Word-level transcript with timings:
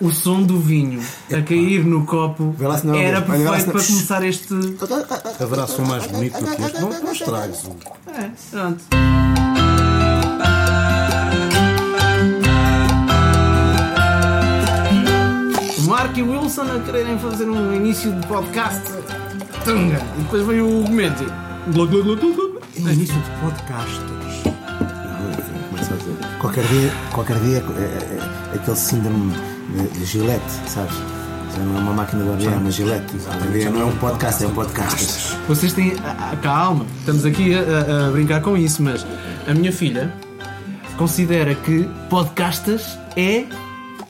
O 0.00 0.12
som 0.12 0.42
do 0.42 0.60
vinho 0.60 1.02
a 1.32 1.42
cair 1.42 1.84
no 1.84 2.06
copo 2.06 2.54
não 2.84 2.94
é 2.94 3.04
era 3.04 3.20
perfeito 3.20 3.72
para 3.72 3.84
começar 3.84 4.24
este. 4.24 4.54
Haverá 5.40 5.66
som 5.66 5.82
mais 5.82 6.06
bonito 6.06 6.38
do 6.38 6.56
que 6.56 6.62
este. 6.62 6.80
Não, 6.80 6.90
não 6.90 7.12
estragues 7.12 7.64
o. 7.64 7.76
É, 8.10 8.30
pronto. 8.50 8.84
Mark 15.88 16.16
e 16.16 16.22
Wilson 16.22 16.62
a 16.62 16.80
quererem 16.80 17.18
fazer 17.18 17.48
um 17.48 17.74
início 17.74 18.12
de 18.12 18.26
podcast. 18.26 18.82
Tunga. 19.64 20.00
E 20.16 20.22
depois 20.22 20.46
vem 20.46 20.60
o 20.60 20.82
Gomenti. 20.82 21.26
Início 22.76 23.14
de 23.14 23.30
podcasters. 23.40 24.17
A. 25.94 26.38
Qualquer 26.40 26.64
dia, 26.66 26.90
qualquer 27.12 27.38
dia 27.40 27.56
é, 27.58 27.80
é- 27.82 28.18
é 28.52 28.56
aquele 28.56 28.76
síndrome 28.76 29.32
de, 29.74 29.98
de 29.98 30.04
Gillette, 30.04 30.50
sabes? 30.66 30.94
Já 31.56 31.62
não 31.64 31.76
é 31.76 31.80
uma 31.80 31.92
máquina 31.92 32.22
de 32.22 32.28
barbear, 32.30 32.52
é 32.54 32.56
uma 32.56 32.70
Gillette. 32.70 33.16
Qualquer 33.18 33.50
dia 33.52 33.70
não 33.70 33.80
é 33.80 33.84
um 33.84 33.96
podcast, 33.96 34.44
é 34.44 34.46
um 34.46 34.54
podcast. 34.54 35.36
Vocês 35.48 35.72
têm. 35.72 35.94
ah, 36.04 36.30
ah, 36.32 36.36
calma, 36.36 36.84
estamos 37.00 37.24
aqui 37.24 37.54
a, 37.54 37.60
a- 37.60 38.08
a 38.08 38.10
brincar 38.10 38.40
com 38.42 38.56
isso, 38.56 38.82
mas 38.82 39.06
a 39.46 39.54
minha 39.54 39.72
filha 39.72 40.12
considera 40.96 41.54
que 41.54 41.88
podcastas 42.10 42.98
é 43.16 43.44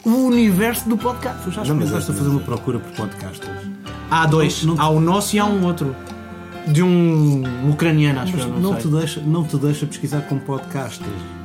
o 0.05 0.27
universo 0.27 0.89
do 0.89 0.97
podcast. 0.97 1.43
Tu 1.45 1.51
já 1.51 1.61
mas 1.61 1.69
experimentaste 1.69 2.11
é- 2.11 2.15
a 2.15 2.17
fazer 2.17 2.29
uma 2.31 2.41
procura 2.41 2.79
por 2.79 2.91
podcasters? 2.93 3.59
Há 4.11 4.27
dois. 4.27 4.63
Não- 4.65 4.75
não- 4.75 4.83
Há 4.83 4.89
o 4.89 5.01
nosso 5.01 5.37
e 5.37 5.39
há 5.39 5.45
um 5.45 5.65
outro. 5.65 5.95
De 6.67 6.83
um 6.83 7.71
ucraniano, 7.71 8.21
acho 8.21 8.33
que 8.33 8.39
não, 8.41 8.61
não, 8.61 8.75
te 8.77 8.89
deixa, 8.89 9.21
não 9.23 9.43
te 9.43 9.57
deixa 9.57 9.87
pesquisar 9.87 10.21
com 10.23 10.39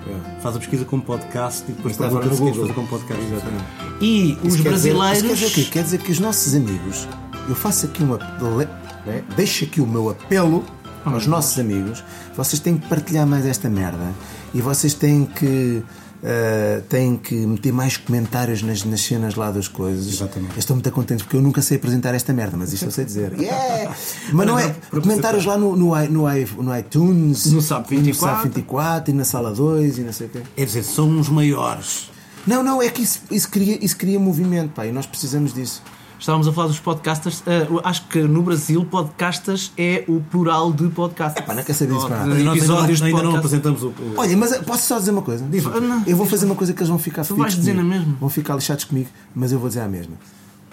podcasters. 0.03 0.43
Faz 0.43 0.55
a 0.55 0.59
pesquisa 0.59 0.85
com 0.85 0.99
podcast 0.99 1.63
e 1.67 1.71
depois 1.73 2.01
agora 2.01 2.27
Google 2.27 2.47
no 2.49 2.61
fazer 2.61 2.73
com 2.73 2.85
podcast. 2.87 3.23
Exatamente. 3.23 3.63
E 4.01 4.37
os 4.43 4.53
Isso 4.55 4.63
quer 4.63 4.73
dizer- 4.73 4.93
brasileiros. 4.93 5.39
quer 5.39 5.47
dizer? 5.47 5.69
Quer 5.71 5.83
dizer 5.83 5.97
que 5.99 6.11
os 6.11 6.19
nossos 6.19 6.55
amigos, 6.55 7.07
eu 7.47 7.55
faço 7.55 7.85
aqui 7.85 8.03
um 8.03 8.13
apelo, 8.13 8.57
né? 9.05 9.23
deixo 9.35 9.65
aqui 9.65 9.81
o 9.81 9.87
meu 9.87 10.09
apelo 10.09 10.63
aos 11.05 11.27
nossos 11.27 11.59
amigos, 11.59 12.03
vocês 12.35 12.59
têm 12.61 12.77
que 12.77 12.87
partilhar 12.87 13.27
mais 13.27 13.45
esta 13.45 13.69
merda 13.69 14.11
e 14.53 14.61
vocês 14.61 14.93
têm 14.93 15.25
que. 15.25 15.83
Eh, 16.25 16.81
têm 16.87 17.17
que 17.17 17.35
meter 17.35 17.73
mais 17.73 17.97
comentários 17.97 18.61
nas, 18.61 18.85
nas 18.85 19.01
cenas 19.01 19.35
lá 19.35 19.51
das 19.51 19.67
coisas. 19.67 20.07
Exatamente. 20.07 20.53
Eu 20.53 20.59
estou 20.59 20.75
muito 20.75 20.89
contente 20.91 21.23
porque 21.23 21.35
eu 21.35 21.41
nunca 21.41 21.61
sei 21.61 21.75
apresentar 21.75 22.15
esta 22.15 22.31
merda, 22.31 22.55
mas 22.55 22.71
isto 22.71 22.85
eu 22.85 22.91
sei 22.91 23.03
dizer. 23.03 23.33
Yeah! 23.43 23.93
Mas 24.31 24.47
não 24.47 24.57
é. 24.57 24.69
para 24.69 25.01
Comentários 25.01 25.43
lá 25.43 25.57
no, 25.57 25.75
no, 25.75 25.93
no, 26.07 26.63
no 26.63 26.77
iTunes, 26.77 27.47
No 27.47 27.61
SAP 27.61 27.89
24. 27.89 28.07
no 28.07 28.13
SAP 28.13 28.43
24 28.55 29.11
e 29.11 29.17
na 29.17 29.25
sala 29.25 29.51
2 29.51 29.97
e 29.97 30.01
não 30.01 30.13
sei 30.13 30.27
o 30.27 30.29
quê. 30.29 30.41
É 30.55 30.63
dizer, 30.63 30.83
são 30.83 31.19
os 31.19 31.27
maiores. 31.27 32.09
Não, 32.47 32.63
não, 32.63 32.81
é 32.81 32.89
que 32.89 33.01
isso, 33.01 33.21
isso, 33.29 33.49
cria, 33.49 33.77
isso 33.83 33.97
cria 33.97 34.19
movimento, 34.19 34.71
pá, 34.71 34.85
e 34.85 34.91
nós 34.91 35.05
precisamos 35.05 35.53
disso. 35.53 35.81
Estávamos 36.23 36.47
a 36.47 36.53
falar 36.53 36.67
dos 36.69 36.79
podcasters. 36.79 37.43
eu 37.69 37.81
acho 37.83 38.07
que 38.07 38.21
no 38.21 38.41
Brasil, 38.41 38.85
podcastas 38.85 39.73
é 39.77 40.05
o 40.07 40.21
plural 40.21 40.71
de 40.71 40.87
podcast. 40.87 41.41
Pá, 41.43 41.53
não 41.53 41.61
quer 41.65 41.73
saber 41.73 41.95
disso, 41.95 42.07
pá. 42.07 42.19
Nós 42.25 42.37
ainda, 42.37 42.43
não- 42.45 42.55
episódios 42.55 42.99
de 42.99 43.03
ainda 43.07 43.23
não 43.23 43.35
apresentamos 43.35 43.83
o. 43.83 43.87
o- 43.87 44.13
Olha, 44.15 44.37
mas 44.37 44.57
posso 44.59 44.87
só 44.87 44.99
dizer 44.99 45.11
uma 45.11 45.21
coisa? 45.21 45.43
Ah, 45.43 45.79
não. 45.81 46.01
Eu 46.07 46.15
vou 46.15 46.25
fazer 46.25 46.45
uma 46.45 46.55
coisa 46.55 46.71
que 46.71 46.79
eles 46.79 46.87
vão 46.87 46.97
ficar 46.97 47.25
Tu 47.25 47.35
vais 47.35 47.53
dizer 47.53 47.73
comigo. 47.75 47.89
na 47.89 47.97
mesma? 47.97 48.15
Vão 48.21 48.29
ficar 48.29 48.55
lixados 48.55 48.85
comigo, 48.85 49.09
mas 49.35 49.51
eu 49.51 49.59
vou 49.59 49.67
dizer 49.67 49.81
a 49.81 49.87
mesma. 49.89 50.13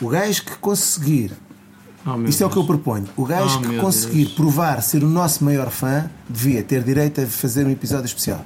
O 0.00 0.06
gajo 0.08 0.44
que 0.44 0.56
conseguir, 0.58 1.32
Oh, 2.06 2.22
isto 2.28 2.44
é 2.44 2.46
o 2.46 2.48
que 2.48 2.56
eu 2.56 2.62
Deus. 2.62 2.66
proponho, 2.66 3.06
o 3.16 3.24
gajo 3.24 3.58
Oh, 3.58 3.68
que 3.68 3.76
conseguir 3.78 4.26
Deus. 4.26 4.36
provar 4.36 4.80
ser 4.84 5.02
o 5.02 5.08
nosso 5.08 5.42
maior 5.44 5.68
fã 5.70 6.08
devia 6.28 6.62
ter 6.62 6.84
direito 6.84 7.22
a 7.22 7.26
fazer 7.26 7.66
um 7.66 7.70
episódio 7.70 8.06
especial. 8.06 8.44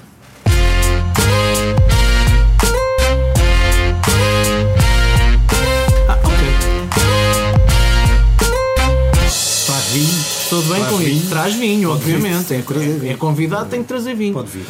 Vinho. 11.45 11.55
Traz 11.55 11.55
vinho, 11.55 11.91
obviamente. 11.91 12.55
É, 12.55 12.63
trazer 12.63 13.05
é, 13.07 13.09
é 13.13 13.17
convidado, 13.17 13.69
tem 13.69 13.83
que 13.83 13.89
trazer 13.89 14.15
vinho. 14.15 14.35
Pode 14.35 14.49
vir. 14.51 14.65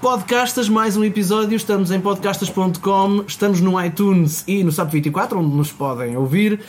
Podcastas, 0.00 0.68
mais 0.68 0.96
um 0.96 1.02
episódio. 1.02 1.56
Estamos 1.56 1.90
em 1.90 1.98
podcastas.com, 2.00 3.24
estamos 3.26 3.60
no 3.60 3.82
iTunes 3.82 4.44
e 4.46 4.62
no 4.62 4.70
SAP24, 4.70 5.32
onde 5.38 5.56
nos 5.56 5.72
podem 5.72 6.16
ouvir. 6.16 6.60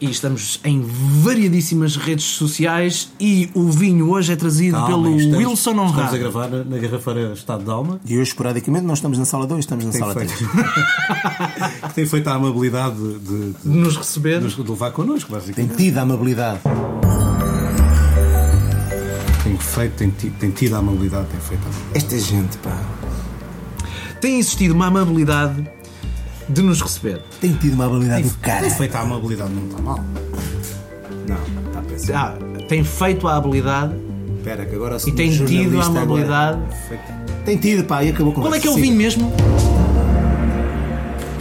E 0.00 0.10
estamos 0.10 0.58
em 0.64 0.84
variadíssimas 1.22 1.94
redes 1.96 2.24
sociais. 2.24 3.12
E 3.20 3.48
o 3.54 3.70
vinho 3.70 4.10
hoje 4.10 4.32
é 4.32 4.36
trazido 4.36 4.76
Calma, 4.76 4.88
pelo 4.88 5.16
estamos- 5.16 5.38
Wilson 5.38 5.52
Estamos 5.70 5.78
a 5.78 5.82
Honrado. 6.00 6.18
gravar 6.18 6.48
na, 6.48 6.64
na 6.64 6.76
garrafeira 6.78 7.32
Estado 7.34 7.64
de 7.64 7.70
Alma. 7.70 8.00
E 8.04 8.14
hoje, 8.18 8.30
esporadicamente, 8.30 8.84
nós 8.84 8.98
estamos 8.98 9.16
na 9.16 9.24
sala 9.24 9.46
2, 9.46 9.60
estamos 9.60 9.84
na 9.84 9.90
Tem 9.92 10.00
sala 10.00 10.14
feito, 10.14 10.34
3. 10.36 10.50
que 11.88 11.94
tem 11.94 12.04
feito 12.04 12.26
a 12.28 12.34
amabilidade 12.34 12.96
de, 12.96 13.18
de, 13.20 13.52
De 13.62 13.68
nos 13.68 13.96
receber. 13.96 14.38
de 14.40 14.44
nos 14.44 14.58
levar 14.58 14.90
connosco, 14.90 15.30
Tem 15.30 15.38
basicamente. 15.38 15.76
tido 15.76 15.98
a 15.98 16.02
amabilidade. 16.02 16.60
Tem 19.62 19.70
feito, 19.74 19.92
tem, 19.96 20.10
ti- 20.10 20.30
tem 20.38 20.50
tido 20.50 20.74
a 20.74 20.78
amabilidade, 20.78 21.26
tem 21.28 21.40
feito 21.40 21.60
a 21.62 21.66
amabilidade. 21.68 21.96
Esta 22.04 22.18
gente, 22.18 22.58
pá, 22.58 22.76
Tem 24.20 24.38
existido 24.38 24.74
uma 24.74 24.86
amabilidade 24.86 25.66
de 26.48 26.62
nos 26.62 26.80
receber. 26.82 27.22
tem 27.40 27.54
tido 27.54 27.74
uma 27.74 27.84
amabilidade 27.86 28.28
do 28.28 28.36
cara. 28.38 28.60
Tem 28.62 28.70
feito 28.70 28.96
a 28.96 29.00
amabilidade, 29.00 29.52
não 29.52 29.66
está 29.68 29.80
mal. 29.80 29.98
Não, 31.28 31.66
está 31.68 31.78
a 31.78 31.82
pensar. 31.82 32.14
Ah, 32.38 32.62
tem 32.68 32.84
feito 32.84 33.26
a 33.28 33.36
habilidade 33.36 33.94
Espera, 34.38 34.66
que 34.66 34.74
agora 34.74 34.96
e 35.06 35.12
tem 35.12 35.30
tido 35.46 35.80
a 35.80 35.84
amabilidade. 35.86 36.60
Tem 37.44 37.56
tido, 37.56 37.84
pá, 37.84 38.02
e 38.02 38.10
acabou 38.10 38.32
com 38.32 38.40
Qual 38.42 38.54
é 38.54 38.58
que 38.60 38.66
é 38.66 38.70
o 38.70 38.74
vinho 38.74 38.96
mesmo? 38.96 39.32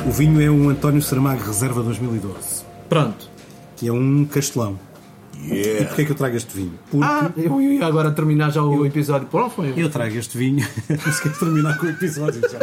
O 0.06 0.12
vinho 0.12 0.40
é 0.42 0.50
um 0.50 0.70
António 0.70 1.02
Saramago 1.02 1.44
Reserva 1.44 1.82
2012, 1.82 2.64
Pronto. 2.88 3.30
que 3.76 3.88
é 3.88 3.92
um 3.94 4.26
castelão. 4.26 4.78
E 5.44 5.86
porquê 5.86 6.02
é 6.04 6.06
que 6.06 6.12
eu 6.12 6.16
trago 6.16 6.36
este 6.36 6.56
vinho? 6.56 6.74
Porque 6.90 7.06
Ah, 7.06 7.32
eu 7.36 7.60
ia 7.62 7.86
agora 7.86 8.12
terminar 8.12 8.52
já 8.52 8.62
o 8.64 8.86
episódio. 8.86 9.28
Pronto, 9.28 9.56
foi. 9.56 9.74
eu 9.76 9.90
trago 9.90 10.16
este 10.16 10.38
vinho. 10.38 10.66
Não 10.90 11.12
se 11.14 11.22
quer 11.22 11.38
terminar 11.38 11.78
com 11.78 11.88
o 11.88 11.90
episódio 11.90 12.42
já. 12.50 12.60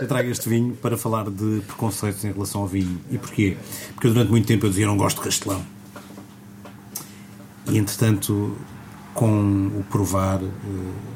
Eu 0.00 0.06
trago 0.06 0.28
este 0.30 0.48
vinho 0.48 0.74
para 0.76 0.96
falar 0.96 1.28
de 1.30 1.62
preconceitos 1.66 2.24
em 2.24 2.32
relação 2.32 2.60
ao 2.62 2.66
vinho. 2.68 3.00
E 3.10 3.18
porquê? 3.18 3.56
Porque 3.94 4.06
eu 4.06 4.12
durante 4.12 4.30
muito 4.30 4.46
tempo 4.46 4.66
eu 4.66 4.70
dizia 4.70 4.84
eu 4.84 4.88
não 4.88 4.96
gosto 4.96 5.18
de 5.18 5.24
castelão. 5.24 5.64
E 7.68 7.78
entretanto, 7.78 8.56
com 9.16 9.66
o 9.78 9.84
provar, 9.90 10.40
eh, 10.42 10.46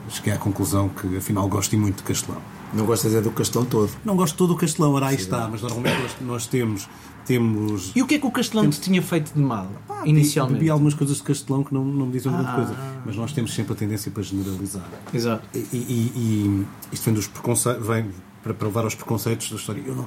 cheguei 0.09 0.33
à 0.33 0.39
conclusão 0.39 0.89
que 0.89 1.17
afinal 1.17 1.47
gosto 1.49 1.73
e 1.75 1.77
muito 1.77 1.99
de 1.99 2.03
castelão. 2.03 2.41
Não 2.73 2.85
gostas 2.87 3.15
é 3.15 3.21
do 3.21 3.31
castelo 3.31 3.65
todo. 3.67 3.91
Não 4.05 4.17
gosto 4.17 4.37
todo 4.37 4.53
o 4.55 4.57
castelão, 4.57 4.93
ora 4.93 5.07
aí 5.09 5.17
está, 5.17 5.49
mas 5.49 5.61
normalmente 5.61 6.01
nós, 6.03 6.13
nós 6.21 6.47
temos. 6.47 6.89
temos 7.27 7.91
E 7.95 8.01
o 8.03 8.07
que 8.07 8.15
é 8.15 8.19
que 8.19 8.27
o 8.27 8.31
Castelão 8.31 8.71
te 8.71 8.81
tinha 8.81 9.03
feito 9.03 9.35
de 9.35 9.41
mal, 9.41 9.69
inicialmente? 10.05 10.59
Bebi 10.61 10.71
algumas 10.71 10.95
coisas 10.95 11.17
de 11.17 11.23
castelão 11.25 11.65
que 11.65 11.75
não, 11.75 11.85
não 11.85 12.07
me 12.07 12.13
dizem 12.13 12.31
grande 12.33 12.53
coisa, 12.55 12.77
mas 13.05 13.17
nós 13.17 13.33
temos 13.33 13.53
sempre 13.55 13.73
a 13.73 13.77
tendência 13.77 14.11
para 14.13 14.23
generalizar. 14.23 14.85
Exato. 15.13 15.43
E, 15.53 15.59
e- 15.73 16.13
e 16.15 16.67
isto 16.93 17.05
vem 17.07 17.15
dos 17.15 17.27
preconceitos, 17.27 17.85
vem 17.87 18.07
para 18.43 18.55
provar 18.55 18.85
aos 18.85 18.95
preconceitos 18.95 19.51
da 19.51 19.57
história. 19.57 19.83
Eu 19.85 19.97
não, 19.97 20.07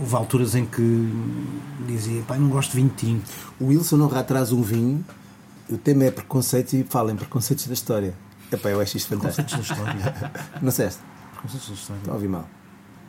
houve 0.00 0.16
alturas 0.16 0.56
em 0.56 0.66
que 0.66 1.08
dizia, 1.86 2.22
pai, 2.22 2.38
não 2.40 2.48
gosto 2.48 2.70
de 2.72 2.76
vinho 2.78 2.92
tinto. 2.96 3.30
O 3.60 3.66
Wilson 3.66 4.00
Honra 4.02 4.22
traz 4.24 4.50
um 4.52 4.62
vinho, 4.62 5.04
o 5.70 5.78
tema 5.78 6.04
é 6.04 6.10
preconceitos 6.10 6.72
e 6.74 6.84
fala 6.84 7.12
em 7.12 7.16
preconceitos 7.16 7.66
da 7.66 7.74
história. 7.74 8.14
Epá, 8.52 8.68
eu 8.70 8.80
acho 8.80 8.96
isto 8.96 9.08
fantástico. 9.08 9.48
Preconceitos 9.48 9.76
da 9.76 9.94
história. 9.94 10.32
Não 10.60 10.68
disseste? 10.68 11.00
Preconceitos 11.32 11.68
da 11.68 11.74
história. 11.74 12.02
A 12.08 12.12
ouvir 12.12 12.28
mal. 12.28 12.48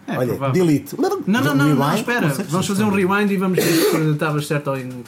É, 0.08 0.18
Olha, 0.18 0.28
provável. 0.30 0.54
delete. 0.54 0.96
Não, 1.00 1.10
não, 1.26 1.56
não, 1.56 1.76
não, 1.76 1.96
espera. 1.96 2.28
Vamos 2.28 2.68
fazer 2.68 2.84
um 2.84 2.92
rewind 2.92 3.32
e 3.32 3.38
vamos 3.38 3.58
ver 3.58 3.72
se 3.72 4.12
estavas 4.12 4.46
certo 4.46 4.68
ou 4.70 4.78
em. 4.78 5.04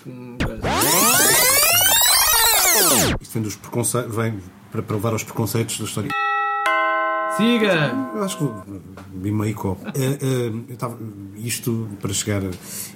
Isto 3.22 3.34
vem 3.34 3.44
dos 3.44 3.56
preconceitos, 3.56 4.16
vem 4.16 4.40
para 4.72 4.81
provar 4.81 5.12
aos 5.14 5.24
preconceitos 5.24 5.78
da 5.78 5.85
história. 5.85 6.09
Siga! 7.38 7.94
Eu 8.16 8.23
acho 8.23 8.38
que 8.40 8.50
vi 9.14 9.32
meio 9.32 9.53
copo. 9.53 9.85
Isto 11.35 11.88
para 12.02 12.11
chegar. 12.11 12.41
Eu 12.43 12.53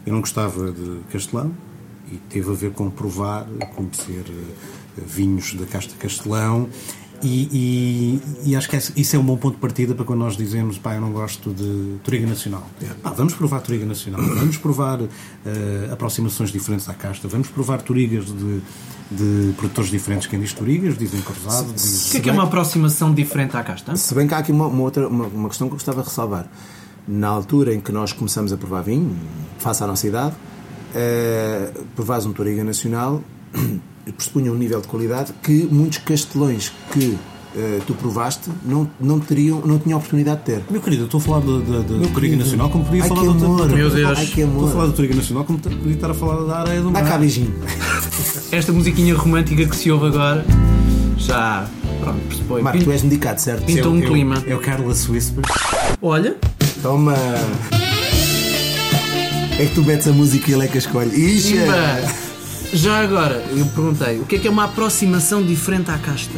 não 0.07 0.21
gostava 0.21 0.71
de 0.71 1.01
Castelão 1.11 1.53
e 2.11 2.15
teve 2.29 2.49
a 2.51 2.53
ver 2.53 2.71
com 2.71 2.89
provar, 2.89 3.45
conhecer 3.75 4.25
eh, 4.29 5.01
vinhos 5.05 5.53
da 5.53 5.65
Casta 5.65 5.93
Castelão. 5.97 6.67
E, 7.23 8.19
e- 8.43 8.49
e 8.49 8.55
acho 8.55 8.67
que 8.67 8.75
isso 8.99 9.15
é 9.15 9.19
um 9.19 9.23
bom 9.23 9.37
ponto 9.37 9.53
de 9.53 9.59
partida 9.61 9.93
para 9.93 10.03
quando 10.03 10.19
nós 10.19 10.35
dizemos 10.35 10.79
pá, 10.79 10.95
eu 10.95 11.01
não 11.01 11.11
gosto 11.11 11.53
de 11.53 11.97
Toriga 12.03 12.25
Nacional. 12.25 12.67
Pá, 13.03 13.11
vamos 13.11 13.35
provar 13.35 13.61
Toriga 13.61 13.85
Nacional, 13.85 14.19
vamos 14.23 14.57
provar 14.57 14.99
eh, 15.45 15.89
aproximações 15.91 16.51
diferentes 16.51 16.89
à 16.89 16.95
casta, 16.95 17.27
vamos 17.27 17.47
provar 17.47 17.79
Torigas 17.83 18.25
de, 18.25 18.61
de 19.11 19.53
produtores 19.53 19.91
diferentes. 19.91 20.25
Quem 20.25 20.39
diz 20.39 20.51
Torigas, 20.51 20.97
dizem 20.97 21.21
Cruzado, 21.21 21.71
diz 21.73 22.07
O 22.07 22.11
que 22.11 22.17
é 22.17 22.19
que 22.21 22.29
é 22.29 22.33
uma 22.33 22.43
aproximação 22.45 23.13
diferente 23.13 23.55
à 23.55 23.63
casta? 23.63 23.95
Se 23.95 24.15
bem 24.15 24.27
que 24.27 24.33
há 24.33 24.39
aqui 24.39 24.51
uma, 24.51 24.65
uma 24.65 24.81
outra 24.81 25.07
uma, 25.07 25.25
uma 25.27 25.47
questão 25.49 25.67
que 25.67 25.73
eu 25.73 25.77
gostava 25.77 26.01
de 26.01 26.07
ressalvar. 26.09 26.47
Na 27.07 27.27
altura 27.27 27.73
em 27.75 27.79
que 27.79 27.91
nós 27.91 28.13
começamos 28.13 28.51
a 28.51 28.57
provar 28.57 28.81
vinho, 28.81 29.15
face 29.59 29.83
à 29.83 29.85
nossa 29.87 30.07
idade, 30.07 30.33
eh, 30.95 31.71
provares 31.95 32.25
um 32.25 32.33
Toriga 32.33 32.63
Nacional 32.63 33.21
presupunha 34.17 34.51
um 34.51 34.55
nível 34.55 34.81
de 34.81 34.87
qualidade 34.87 35.31
que 35.43 35.67
muitos 35.71 35.99
castelões 35.99 36.71
que 36.91 37.17
eh, 37.55 37.79
tu 37.85 37.93
provaste, 37.93 38.49
não, 38.65 38.89
não, 38.99 39.19
teriam, 39.19 39.61
não 39.65 39.77
tinham 39.77 39.97
oportunidade 39.97 40.39
de 40.39 40.45
ter. 40.45 40.63
Meu 40.69 40.81
querido, 40.81 41.03
eu 41.03 41.05
estou 41.05 41.19
a 41.19 41.21
falar 41.23 41.39
da, 41.41 42.07
Toriga. 42.13 42.35
Nacional 42.37 42.69
como 42.69 42.85
podia 42.85 43.03
Ai, 43.03 43.09
falar 43.09 43.23
da 43.23 43.29
outra. 43.29 43.45
amor. 43.45 43.69
Meu 43.69 43.89
Deus. 43.89 44.17
Ai, 44.19 44.25
que 44.25 44.41
Estou 44.41 44.45
a 44.45 44.47
amor. 44.59 44.71
falar 44.71 44.87
da 44.87 44.93
Toriga 44.93 45.15
Nacional 45.15 45.43
como 45.43 45.59
podia 45.59 45.93
estar 45.93 46.11
a 46.11 46.13
falar 46.13 46.45
da 46.45 46.59
areia 46.61 46.81
do 46.81 46.91
Dá 46.91 47.01
cá, 47.01 47.09
mar. 47.09 47.19
beijinho. 47.19 47.53
Esta 48.51 48.71
musiquinha 48.71 49.15
romântica 49.15 49.65
que 49.65 49.75
se 49.75 49.91
ouve 49.91 50.07
agora 50.07 50.45
já. 51.17 51.67
Pronto, 52.01 52.19
pressupõe. 52.27 52.61
Marco, 52.63 52.83
tu 52.83 52.91
és 52.91 53.03
medicado, 53.03 53.39
certo? 53.39 53.65
Pinta 53.65 53.87
um 53.89 54.01
É 54.01 54.05
o- 54.05 54.07
clima. 54.07 54.43
É 54.47 54.55
o 54.55 54.59
Carlos 54.59 55.07
Whisper. 55.07 55.43
Olha, 56.01 56.35
Toma! 56.81 57.13
É 59.61 59.65
que 59.67 59.75
tu 59.75 59.83
metes 59.83 60.07
a 60.07 60.11
música 60.11 60.49
e 60.49 60.55
ele 60.55 60.65
é 60.65 60.67
que 60.67 60.75
a 60.75 60.79
escolhe. 60.79 61.15
Ixi! 61.15 61.53
Já 62.73 62.99
agora, 63.03 63.45
eu 63.55 63.63
perguntei, 63.67 64.19
o 64.19 64.25
que 64.25 64.37
é 64.37 64.39
que 64.39 64.47
é 64.47 64.49
uma 64.49 64.63
aproximação 64.63 65.45
diferente 65.45 65.91
à 65.91 65.99
casta? 65.99 66.33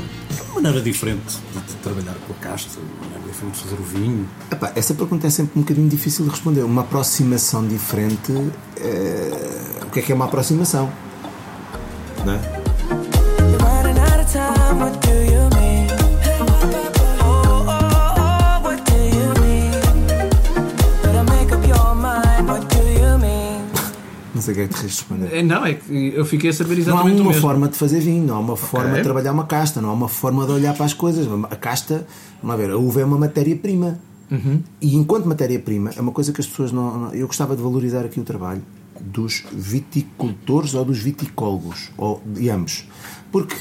Uma 0.48 0.56
maneira 0.56 0.82
diferente 0.82 1.38
de, 1.54 1.74
trabalhar 1.76 2.16
com 2.28 2.34
a 2.34 2.36
casta, 2.36 2.82
uma 2.82 3.06
maneira 3.08 3.32
diferente 3.32 3.54
de 3.54 3.64
fazer 3.64 3.76
o 3.80 3.84
vinho. 3.84 4.28
Epá, 4.52 4.74
essa 4.76 4.94
pergunta 4.94 5.26
é 5.26 5.30
sempre 5.30 5.58
um 5.58 5.62
bocadinho 5.62 5.88
difícil 5.88 6.26
de 6.26 6.32
responder. 6.32 6.64
Uma 6.64 6.82
aproximação 6.82 7.66
diferente. 7.66 8.34
eh, 8.76 9.80
O 9.84 9.90
que 9.90 10.00
é 10.00 10.02
que 10.02 10.12
é 10.12 10.16
uma 10.16 10.26
aproximação? 10.26 10.92
Não 12.26 12.34
é? 12.34 12.64
É 24.84 24.88
tens 24.88 24.92
de 24.92 24.98
responder. 25.02 25.44
Não, 25.44 25.66
é 25.66 25.74
que 25.74 26.14
eu 26.16 26.26
fiquei 26.26 26.50
a 26.50 26.54
saber 26.54 26.76
Não 26.76 26.78
há 26.78 26.82
exatamente 26.82 27.22
uma 27.22 27.28
mesmo. 27.32 27.42
forma 27.42 27.68
de 27.68 27.78
fazer 27.78 28.00
vinho, 28.00 28.26
não 28.26 28.36
há 28.36 28.40
uma 28.40 28.56
forma 28.58 28.88
Ok. 28.90 28.98
de 28.98 29.04
trabalhar 29.04 29.32
uma 29.32 29.46
casta, 29.46 29.82
não 29.82 29.90
há 29.90 29.94
uma 29.94 30.08
forma 30.10 30.46
de 30.46 30.52
olhar 30.52 30.74
para 30.76 30.86
as 30.86 30.94
coisas. 30.94 31.28
A 31.50 31.56
casta, 31.56 32.06
vamos 32.42 32.58
ver, 32.58 32.72
a 32.72 32.78
uva 32.78 33.02
é 33.02 33.06
uma 33.06 33.18
matéria-prima. 33.18 34.00
Uhum. 34.32 34.62
E 34.82 34.96
enquanto 34.96 35.26
matéria-prima, 35.28 35.92
é 35.96 36.02
uma 36.02 36.12
coisa 36.12 36.32
que 36.34 36.42
as 36.42 36.48
pessoas 36.48 36.72
não, 36.72 36.98
não- 36.98 37.14
Eu 37.14 37.28
gostava 37.28 37.56
de 37.56 37.62
valorizar 37.62 38.04
aqui 38.06 38.20
o 38.20 38.24
trabalho 38.24 38.62
dos 39.00 39.44
viticultores 39.52 40.74
ou 40.74 40.86
dos 40.86 41.00
viticólogos, 41.00 41.92
ou 41.98 42.22
de 42.26 42.50
ambos. 42.50 42.88
Porque 43.32 43.56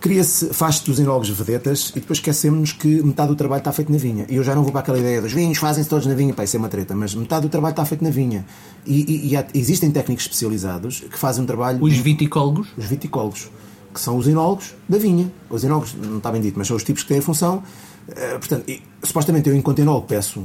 cria-se, 0.00 0.46
faz-se 0.52 0.84
dos 0.84 0.98
enólogos 0.98 1.28
vedetas 1.30 1.90
e 1.96 2.00
depois 2.00 2.18
esquecemos 2.18 2.72
que 2.72 3.02
metade 3.02 3.28
do 3.28 3.36
trabalho 3.36 3.60
está 3.60 3.72
feito 3.72 3.90
na 3.92 3.98
vinha. 3.98 4.26
E 4.28 4.36
eu 4.36 4.44
já 4.44 4.54
não 4.54 4.62
vou 4.62 4.72
para 4.72 4.80
aquela 4.80 4.98
ideia 4.98 5.20
dos 5.22 5.32
vinhos 5.32 5.58
fazem-se 5.58 5.88
todos 5.88 6.06
na 6.06 6.14
vinha, 6.14 6.32
pá, 6.34 6.44
isso 6.44 6.56
é 6.56 6.58
uma 6.58 6.68
treta, 6.68 6.94
mas 6.94 7.14
metade 7.14 7.42
do 7.42 7.48
trabalho 7.48 7.72
está 7.72 7.84
feito 7.84 8.02
na 8.04 8.10
vinha. 8.10 8.44
E, 8.86 9.00
e- 9.00 9.28
e 9.32 9.36
há- 9.36 9.46
existem 9.54 9.90
técnicos 9.90 10.24
especializados 10.24 11.00
que 11.00 11.18
fazem 11.18 11.42
um 11.42 11.46
trabalho 11.46 11.82
Os 11.82 11.96
viticólogos. 11.96 12.68
os 12.76 12.84
viticólogos, 12.84 13.50
que 13.92 14.00
são 14.00 14.16
os 14.16 14.26
enólogos 14.28 14.74
da 14.88 14.98
vinha. 14.98 15.30
Os 15.50 15.64
enólogos, 15.64 15.94
não 15.94 16.18
está 16.18 16.30
bem 16.30 16.40
dito, 16.40 16.58
mas 16.58 16.66
são 16.68 16.76
os 16.76 16.84
tipos 16.84 17.02
que 17.02 17.08
têm 17.08 17.18
a 17.18 17.22
função. 17.22 17.62
eh, 18.08 18.38
portanto, 18.38 18.68
e, 18.68 18.80
supostamente 19.02 19.48
eu, 19.48 19.56
enquanto 19.56 19.80
enólogo, 19.80 20.06
peço, 20.06 20.40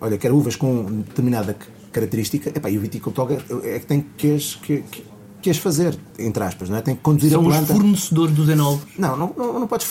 olha, 0.00 0.18
quero 0.18 0.36
uvas 0.36 0.56
com 0.56 0.84
determinada 1.06 1.56
característica, 1.92 2.48
epá, 2.50 2.68
e 2.70 2.76
o 2.76 2.80
viticultor 2.80 3.32
é 3.32 3.76
é 3.76 3.78
que 3.78 3.86
tem 3.86 4.04
que 4.16 4.34
as, 4.34 4.54
que, 4.56 4.82
que, 4.90 5.04
que 5.40 5.48
as 5.50 5.56
fazer, 5.56 5.96
entre 6.18 6.42
aspas, 6.42 6.68
não 6.68 6.76
é? 6.78 6.80
Tem 6.80 6.96
que 6.96 7.00
conduzir 7.00 7.30
São 7.30 7.40
a 7.44 7.46
os 7.48 7.54
planta. 7.54 7.72
fornecedores 7.72 8.34
dos 8.34 8.48
enólogos. 8.48 8.84
Não, 8.98 9.16
não, 9.16 9.32
não, 9.36 9.60
não 9.60 9.66
podes, 9.68 9.86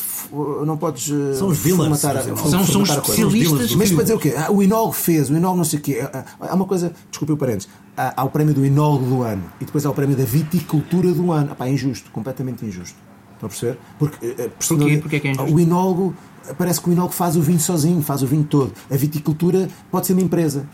não 0.66 0.76
podes 0.78 1.10
eh, 1.10 1.34
São 1.36 1.48
os 1.48 1.58
formatar 1.58 2.18
a- 2.18 2.22
são- 2.24 2.66
são 2.66 2.82
os 2.82 2.90
especialistas 2.90 3.74
Mas 3.76 3.92
para 3.92 4.04
dizer 4.04 4.14
o 4.16 4.20
quê? 4.20 4.34
Ah, 4.38 4.52
o 4.52 4.62
enólogo 4.62 4.92
fez, 4.92 5.30
o 5.30 5.36
enólogo 5.36 5.58
não 5.60 5.64
sei 5.66 5.80
o 5.80 5.82
quê. 5.82 6.00
Ah, 6.14 6.26
ah, 6.42 6.48
Há 6.52 6.56
uma 6.56 6.66
coisa, 6.66 6.92
desculpe 7.10 7.32
o 7.32 7.38
parênteses, 7.38 7.70
há, 7.96 8.22
há 8.22 8.24
o 8.26 8.30
prémio 8.30 8.54
do 8.54 8.66
enólogo 8.66 9.06
do 9.06 9.22
ano 9.24 9.44
e 9.62 9.66
depois 9.66 9.86
há 9.86 9.90
o 9.90 9.94
prémio 9.94 10.18
da 10.18 10.26
viticultura 10.26 11.12
do 11.14 11.32
ano. 11.32 11.50
Ah, 11.52 11.56
pá, 11.56 11.68
é 11.68 11.72
injusto, 11.72 12.12
completamente 12.12 12.66
injusto. 12.66 12.98
Estão 13.34 13.48
a 13.48 13.50
perceber? 13.50 13.78
Porque, 14.00 14.26
eh, 14.26 14.36
eh, 14.38 14.50
personali- 14.50 14.98
Porquê 14.98 15.20
que 15.20 15.28
é 15.30 15.32
injusto? 15.32 15.54
O 15.56 15.60
enólogo, 15.60 16.14
parece 16.58 16.82
que 16.82 16.90
o 16.90 16.92
enólogo 16.92 17.14
faz 17.14 17.36
o 17.38 17.42
vinho 17.42 17.60
sozinho, 17.60 18.02
faz 18.02 18.22
o 18.22 18.28
vinho 18.28 18.44
todo. 18.44 18.74
A 18.92 18.98
viticultura 18.98 19.70
pode 19.92 20.08
ser 20.08 20.14
uma 20.14 20.22
empresa. 20.24 20.68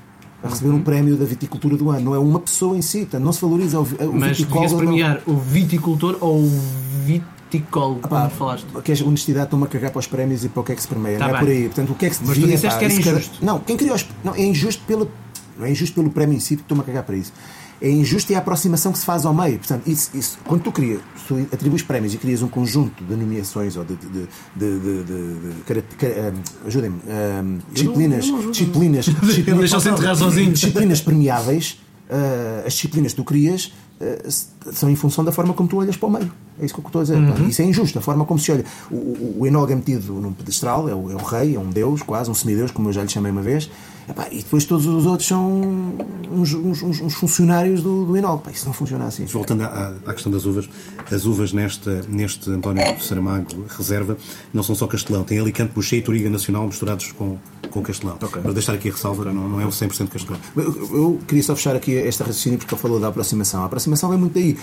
A 0.43 0.49
receber 0.49 0.69
Uhum. 0.71 0.75
um 0.75 0.81
prémio 0.81 1.15
da 1.15 1.23
viticultura 1.25 1.77
do 1.77 1.89
ano, 1.89 2.01
não 2.01 2.15
é 2.15 2.19
uma 2.19 2.39
pessoa 2.39 2.75
em 2.77 2.81
si, 2.81 2.99
portanto, 2.99 3.23
não 3.23 3.31
se 3.31 3.39
valoriza 3.41 3.79
o, 3.79 3.83
vi- 3.85 3.95
o 4.05 4.11
Mas 4.13 4.37
viticólogo. 4.37 4.71
não- 4.73 4.77
premiar 4.79 5.21
o 5.25 5.35
viticultor 5.37 6.17
ou 6.19 6.39
o 6.43 6.51
viticólogo, 7.05 8.01
Pá, 8.07 8.09
como 8.27 8.29
falaste. 8.31 8.65
que 8.83 8.91
é 8.91 8.95
honestidade, 9.05 9.45
estão-me 9.45 9.65
a 9.65 9.67
cagar 9.67 9.91
para 9.91 9.99
os 9.99 10.07
prémios 10.07 10.43
e 10.43 10.49
para 10.49 10.61
o 10.61 10.63
que 10.63 10.71
é 10.71 10.75
que 10.75 10.81
se 10.81 10.87
premia. 10.87 11.17
Tá 11.17 11.27
não 11.27 11.29
é 11.29 11.31
bem. 11.33 11.39
por 11.39 11.49
aí. 11.49 11.63
Portanto, 11.65 11.91
o 11.91 11.95
que 11.95 12.05
é 12.05 12.09
que 12.09 12.15
se 12.15 12.21
Mas 12.23 12.31
tu 12.31 12.39
devia, 12.41 12.55
disseste 12.55 12.73
pá, 12.73 12.79
que 12.79 12.85
era 12.85 13.03
cada- 13.03 13.17
injusto. 13.17 13.45
Não, 13.45 13.59
quem 13.59 13.77
criou 13.77 13.95
os... 13.95 14.05
Não, 14.23 14.35
é 14.35 14.41
injusto 14.43 14.83
pelo... 14.85 15.09
Não 15.57 15.65
é 15.65 15.71
injusto 15.71 15.93
pelo 15.95 16.09
prémio 16.09 16.35
em 16.35 16.39
si, 16.39 16.55
porque 16.55 16.63
estou-me 16.65 16.81
a 16.81 16.85
cagar 16.85 17.03
para 17.03 17.15
isso. 17.15 17.31
É 17.83 17.89
injusto 17.89 18.31
e 18.31 18.35
a 18.35 18.39
aproximação 18.39 18.93
que 18.93 18.97
se 18.97 19.05
faz 19.05 19.25
ao 19.25 19.33
meio. 19.33 19.59
Portanto, 19.59 19.83
isso, 19.85 20.09
isso, 20.13 20.39
quando 20.45 20.61
tu 20.63 20.71
crias, 20.71 21.01
tu 21.27 21.35
atribuis 21.51 21.83
prémios 21.83 22.13
e 22.13 22.17
crias 22.17 22.41
um 22.41 22.47
conjunto 22.47 23.03
de 23.03 23.13
nomeações 23.13 23.75
ou 23.75 23.83
de. 23.83 23.97
de, 23.97 24.25
de, 24.55 24.79
de, 25.03 25.03
Ajudem-me. 26.65 27.01
ah, 27.09 27.43
disciplinas. 27.73 28.25
disciplinas. 28.51 29.05
disciplinas 29.21 29.85
enterrar 29.85 30.15
sozinhos. 30.15 30.61
Disciplinas 30.61 31.01
premiáveis. 31.01 31.77
ah, 32.09 32.63
as 32.65 32.73
disciplinas 32.73 33.11
que 33.11 33.17
tu 33.17 33.25
crias 33.25 33.73
são 34.73 34.89
em 34.89 34.95
função 34.95 35.23
da 35.23 35.31
forma 35.31 35.53
como 35.53 35.69
tu 35.69 35.77
olhas 35.77 35.95
para 35.97 36.07
o 36.07 36.11
meio. 36.11 36.31
É 36.59 36.65
isso 36.65 36.73
que 36.73 36.79
eu 36.81 36.85
estou 36.85 37.01
a 37.01 37.03
dizer. 37.03 37.17
pá. 37.33 37.41
Isso 37.43 37.61
é 37.61 37.65
injusto, 37.65 37.97
a 37.97 38.01
forma 38.01 38.25
como 38.25 38.39
se 38.39 38.51
olha. 38.51 38.63
O, 38.91 38.95
o, 38.95 39.37
o 39.39 39.47
é 39.47 39.75
metido 39.75 40.13
num 40.13 40.33
pedestral, 40.33 40.87
é 40.89 40.93
o, 40.95 41.09
é 41.11 41.15
o 41.15 41.23
rei, 41.23 41.55
é 41.55 41.59
um 41.59 41.69
deus, 41.69 42.01
quase, 42.03 42.29
um 42.29 42.33
semideus, 42.33 42.71
como 42.71 42.89
eu 42.89 42.93
já 42.93 43.01
lhe 43.03 43.09
chamei 43.09 43.31
uma 43.31 43.41
vez. 43.41 43.69
Epá, 44.07 44.27
e 44.31 44.37
depois 44.39 44.65
todos 44.65 44.85
os 44.85 45.05
outros 45.05 45.27
são 45.27 45.61
uns, 46.29 46.53
uns- 46.53 46.81
uns- 46.83 47.13
funcionários 47.13 47.81
do, 47.81 48.05
do 48.05 48.17
enólogo. 48.17 48.43
Pá, 48.43 48.51
isso 48.51 48.65
não 48.65 48.73
funciona 48.73 49.05
assim. 49.05 49.25
Voltando 49.25 49.63
à, 49.63 49.93
à 50.05 50.13
questão 50.13 50.31
das 50.31 50.45
uvas, 50.45 50.69
as 51.11 51.25
uvas 51.25 51.53
nesta, 51.53 52.01
neste 52.09 52.49
António 52.51 52.83
Saramago 53.01 53.65
Reserva 53.77 54.17
não 54.53 54.61
são 54.61 54.75
só 54.75 54.85
Castelão, 54.87 55.23
tem 55.23 55.39
Alicante, 55.39 55.71
Boucher 55.73 55.99
e 55.99 56.01
Toriga 56.01 56.29
Nacional 56.29 56.65
misturados 56.67 57.11
com, 57.13 57.37
com 57.73 57.81
Castelão. 57.81 58.15
Para 58.17 58.53
deixar 58.53 58.73
aqui 58.73 58.89
a 58.89 58.91
ressalva, 58.91 59.25
não, 59.25 59.49
não 59.49 59.59
é 59.59 59.65
o 59.65 59.69
100% 59.69 60.07
Castelão. 60.07 60.39
Eu, 60.55 60.63
eu 60.93 61.19
queria 61.27 61.43
só 61.43 61.55
fechar 61.55 61.75
aqui 61.75 61.91
este 61.93 62.21
raciocínio 62.21 62.59
porque 62.59 62.73
ele 62.73 62.81
falou 62.81 62.99
da 62.99 63.07
aproximação. 63.07 63.63
A 63.63 63.65
aproximação 63.65 64.09
vem 64.09 64.19
muito 64.19 64.33
daí. 64.33 64.57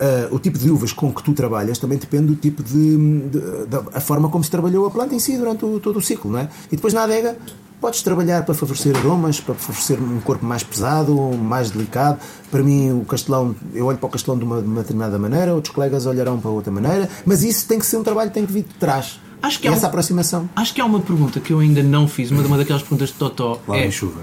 Ah, 0.00 0.28
o 0.30 0.38
tipo 0.38 0.58
de 0.58 0.70
uvas 0.70 0.92
com 0.92 1.12
que 1.12 1.22
tu 1.22 1.32
trabalhas 1.32 1.78
também 1.78 1.96
depende 1.96 2.26
do 2.26 2.36
tipo 2.36 2.62
de, 2.62 2.96
de- 3.28 3.66
da 3.68 4.00
forma 4.00 4.28
como 4.28 4.42
se 4.44 4.50
trabalhou 4.50 4.84
a 4.86 4.90
planta 4.90 5.14
em 5.14 5.18
si 5.18 5.36
durante 5.38 5.64
o- 5.64 5.80
todo 5.80 5.98
o 5.98 6.02
ciclo, 6.02 6.30
não 6.32 6.40
é? 6.40 6.48
E 6.70 6.76
depois 6.76 6.92
na 6.92 7.04
adega 7.04 7.36
podes 7.80 8.02
trabalhar 8.02 8.42
para 8.44 8.54
favorecer 8.54 8.96
aromas, 8.96 9.38
para 9.38 9.54
favorecer 9.54 10.02
um 10.02 10.18
corpo 10.20 10.44
mais 10.44 10.62
pesado, 10.62 11.14
mais 11.36 11.70
delicado. 11.70 12.18
Para 12.50 12.62
mim 12.62 12.90
o 12.92 13.04
castelão, 13.04 13.54
eu 13.74 13.86
olho 13.86 13.98
para 13.98 14.06
o 14.06 14.10
castelão 14.10 14.38
de 14.38 14.44
uma, 14.44 14.60
de 14.60 14.66
uma 14.66 14.80
determinada 14.80 15.18
maneira, 15.18 15.54
outros 15.54 15.74
colegas 15.74 16.04
olharão 16.06 16.40
para 16.40 16.50
outra 16.50 16.72
maneira, 16.72 17.08
mas 17.24 17.42
isso 17.44 17.66
tem 17.68 17.78
que 17.78 17.86
ser 17.86 17.96
um 17.98 18.02
trabalho 18.02 18.30
que 18.30 18.34
tem 18.34 18.46
que 18.46 18.52
vir 18.52 18.62
de 18.64 18.74
trás. 18.74 19.20
Acho 19.42 19.60
que 19.60 19.66
e 19.66 19.70
há 19.70 19.72
essa 19.74 19.86
um- 19.86 19.88
aproximação. 19.88 20.50
Acho 20.56 20.74
que 20.74 20.80
há 20.80 20.84
uma 20.84 21.00
pergunta 21.00 21.38
que 21.40 21.52
eu 21.52 21.60
ainda 21.60 21.82
não 21.82 22.08
fiz, 22.08 22.30
uma, 22.30 22.42
uma 22.42 22.56
daquelas 22.58 22.82
perguntas 22.82 23.08
de 23.10 23.14
Totó. 23.14 23.60
Lá 23.68 23.76
é, 23.76 23.90
chuva. 23.90 24.20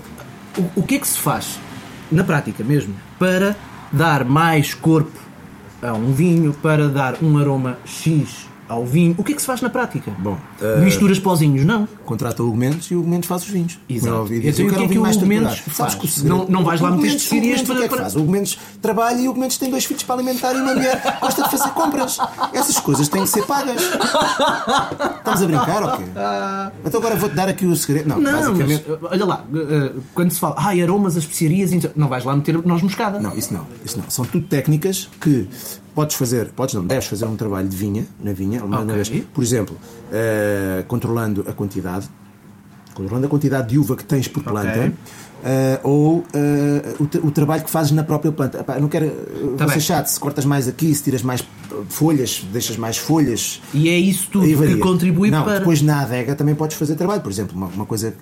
o, 0.58 0.80
o 0.82 0.84
que 0.84 0.96
é 0.96 1.00
que 1.00 1.08
se 1.08 1.18
faz, 1.18 1.60
na 2.12 2.24
prática 2.24 2.64
mesmo, 2.64 2.94
para 3.20 3.56
dar 3.92 4.26
mais 4.26 4.74
corpo 4.74 5.20
a 5.82 5.94
um 5.94 6.12
vinho, 6.14 6.54
para 6.54 6.88
dar 6.90 7.16
um 7.22 7.38
aroma 7.38 7.78
X 7.86 8.48
ao 8.70 8.86
vinho? 8.86 9.15
O 9.17 9.24
que 9.24 9.32
é 9.34 9.36
que 9.36 9.41
se 9.41 9.48
faz 9.48 9.62
na 9.62 9.70
prática? 9.70 10.12
Bom, 10.20 10.38
Misturas 10.84 11.20
pozinhos, 11.20 11.65
não? 11.65 11.88
Contrata 12.05 12.41
o 12.43 12.48
Hugo 12.48 12.58
Mendes 12.58 12.88
e 12.91 12.96
o 12.96 13.00
Hugo 13.00 13.10
Mendes 13.10 13.27
faz 13.27 13.43
os 13.43 13.50
vinhos. 13.50 13.79
Exato. 13.89 14.27
É 14.32 14.38
Então, 14.38 14.43
eu 14.46 14.50
o 14.50 14.55
quero 14.55 14.70
que 14.70 14.84
é 14.84 14.88
que 14.88 14.98
o 15.00 15.03
Hugo 15.03 15.25
Mendes 15.25 15.60
faz? 15.60 15.75
Sabes 15.75 15.96
que 15.96 16.05
o 16.05 16.08
segredo- 16.10 16.38
Não- 16.38 16.48
não 16.50 16.63
vais 16.63 16.82
lá 16.82 16.89
Hugo 16.89 17.01
meter 17.01 17.15
especiarias 17.15 17.60
Hugo 17.62 17.67
para- 17.67 17.75
o 17.75 17.77
que 17.79 17.84
é 17.86 17.89
que 17.89 17.98
faz? 18.03 18.15
O 18.15 18.20
Hugo 18.22 18.32
Mendes 18.32 18.58
trabalha 18.82 19.20
e 19.22 19.27
o 19.27 19.32
Hugo 19.32 19.39
Mendes 19.39 19.58
tem 19.58 19.70
dois 19.70 19.86
filhos 19.86 20.03
para 20.03 20.15
alimentar 20.15 20.53
e 20.53 20.62
uma 20.62 20.74
mulher 20.74 21.17
gosta 21.22 21.43
de 21.43 21.51
fazer 21.51 21.70
compras. 21.72 22.17
Essas 22.53 22.79
coisas 22.79 23.08
têm 23.08 23.24
que 23.24 23.29
ser 23.29 23.46
pagas. 23.46 23.82
Estamos 23.82 25.41
a 25.41 25.46
brincar 25.46 25.84
ou 25.84 25.98
quê? 25.98 26.03
Então 26.86 27.00
agora 27.00 27.15
vou-te 27.15 27.36
dar 27.36 27.48
aqui 27.50 27.65
o 27.65 27.75
segredo. 27.75 28.08
Não, 28.10 28.20
Não, 28.20 28.32
basicamente. 28.53 28.86
mas 29.01 29.12
olha 29.12 29.25
lá, 29.25 29.43
eh, 29.53 29.91
quando 30.13 30.32
se 30.32 30.39
fala, 30.39 30.55
ai, 30.58 30.82
aromas, 30.82 31.17
as 31.17 31.24
especiarias, 31.24 31.72
então, 31.72 31.91
não 31.96 32.08
vais 32.08 32.24
lá 32.24 32.36
meter 32.36 32.65
noz 32.65 32.82
moscada. 32.82 33.20
Não, 33.20 33.36
isso 33.36 33.53
não, 33.53 33.65
isso 33.86 33.98
não. 33.98 34.10
São 34.10 34.25
tudo 34.25 34.46
técnicas 34.48 35.10
que 35.22 35.48
podes 35.94 36.16
fazer, 36.16 36.50
podes 36.52 36.76
não, 36.76 36.86
deves 36.86 37.06
fazer 37.06 37.26
um 37.26 37.36
trabalho 37.36 37.68
de 37.68 37.76
vinha, 37.76 38.06
na 38.20 38.34
vinha, 38.34 38.64
uma 38.64 38.82
Ok. 38.82 38.96
vez. 38.96 39.10
Por 39.34 39.44
exemplo, 39.44 39.78
eh, 40.12 40.84
controlando 40.88 41.46
a 41.48 41.54
quantidade, 41.54 42.10
controlando 42.94 43.28
a 43.28 43.30
quantidade 43.30 43.70
de 43.70 43.78
uva 43.80 43.96
que 43.96 44.04
tens 44.04 44.28
por 44.28 44.44
planta, 44.44 44.92
eh, 45.44 45.80
ou 45.84 46.24
eh, 46.34 46.96
o, 47.00 47.06
tra- 47.06 47.22
o 47.22 47.32
trabalho 47.32 47.64
que 47.64 47.70
fazes 47.70 47.92
na 47.92 48.04
própria 48.04 48.32
planta. 48.32 48.60
Epá, 48.60 48.80
não 48.80 48.88
quero 48.88 49.08
uh, 49.08 49.56
Tá 49.58 49.68
ser 49.68 49.82
chato, 49.82 50.08
se 50.08 50.20
cortas 50.20 50.46
mais 50.46 50.68
aqui, 50.68 50.94
se 50.96 51.04
tiras 51.04 51.22
mais 51.22 51.42
uh, 51.42 51.84
folhas, 51.90 52.46
deixas 52.52 52.78
mais 52.78 52.98
folhas. 52.98 53.62
E 53.74 53.90
é 53.90 53.98
isso 53.98 54.28
tudo 54.32 54.46
que 54.48 54.78
contribui 54.78 55.30
não, 55.30 55.44
para. 55.44 55.60
Depois 55.60 55.82
na 55.82 56.02
adega 56.02 56.36
também 56.36 56.56
podes 56.56 56.78
fazer 56.78 56.96
trabalho. 56.96 57.22
Por 57.22 57.32
exemplo, 57.32 57.56
uma, 57.58 57.68
uma 57.68 57.86
coisa. 57.86 58.14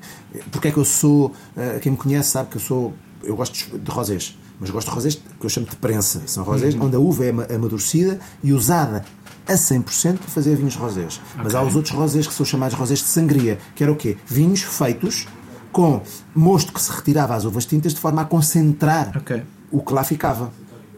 Porque 0.52 0.70
é 0.70 0.72
que 0.72 0.78
eu 0.78 0.86
sou. 0.86 1.32
eh, 1.56 1.80
quem 1.82 1.92
me 1.92 1.98
conhece 1.98 2.32
sabe 2.32 2.50
que 2.50 2.58
eu 2.58 2.62
sou. 2.62 2.94
Eu 3.24 3.36
gosto 3.36 3.54
de- 3.54 3.78
de 3.80 3.92
rosés. 3.92 4.38
Mas 4.60 4.70
gosto 4.70 4.90
de 4.90 4.94
rosés 4.96 5.16
que 5.16 5.46
eu 5.46 5.50
chamo 5.50 5.66
de 5.68 5.76
prensa. 5.76 6.22
São 6.26 6.44
rosés 6.44 6.74
Uhum. 6.76 6.86
onde 6.86 6.96
a 6.96 7.00
uva 7.00 7.26
é 7.26 7.32
ma- 7.32 7.46
amadurecida 7.46 8.20
e 8.44 8.54
usada 8.54 9.04
a 9.48 9.54
100% 9.54 10.18
para 10.20 10.28
fazer 10.28 10.56
vinhos 10.56 10.76
rosés. 10.76 11.20
Mas 11.36 11.56
há 11.56 11.64
os 11.64 11.76
outros 11.76 11.94
rosés 11.96 12.28
que 12.28 12.34
são 12.34 12.46
chamados 12.46 12.78
rosés 12.78 13.00
de 13.00 13.06
sangria, 13.06 13.58
que 13.76 13.82
era 13.84 13.92
o 13.92 13.96
quê? 13.96 14.18
Vinhos 14.28 14.62
feitos 14.62 15.26
com 15.72 16.02
mosto 16.36 16.74
que 16.74 16.82
se 16.82 16.92
retirava 16.92 17.36
às 17.36 17.46
uvas 17.46 17.66
tintas 17.66 17.94
de 17.94 18.00
forma 18.00 18.22
a 18.22 18.26
concentrar 18.26 19.12
Ok. 19.18 19.42
o 19.72 19.82
que 19.82 19.94
lá 19.94 20.04
ficava. 20.04 20.52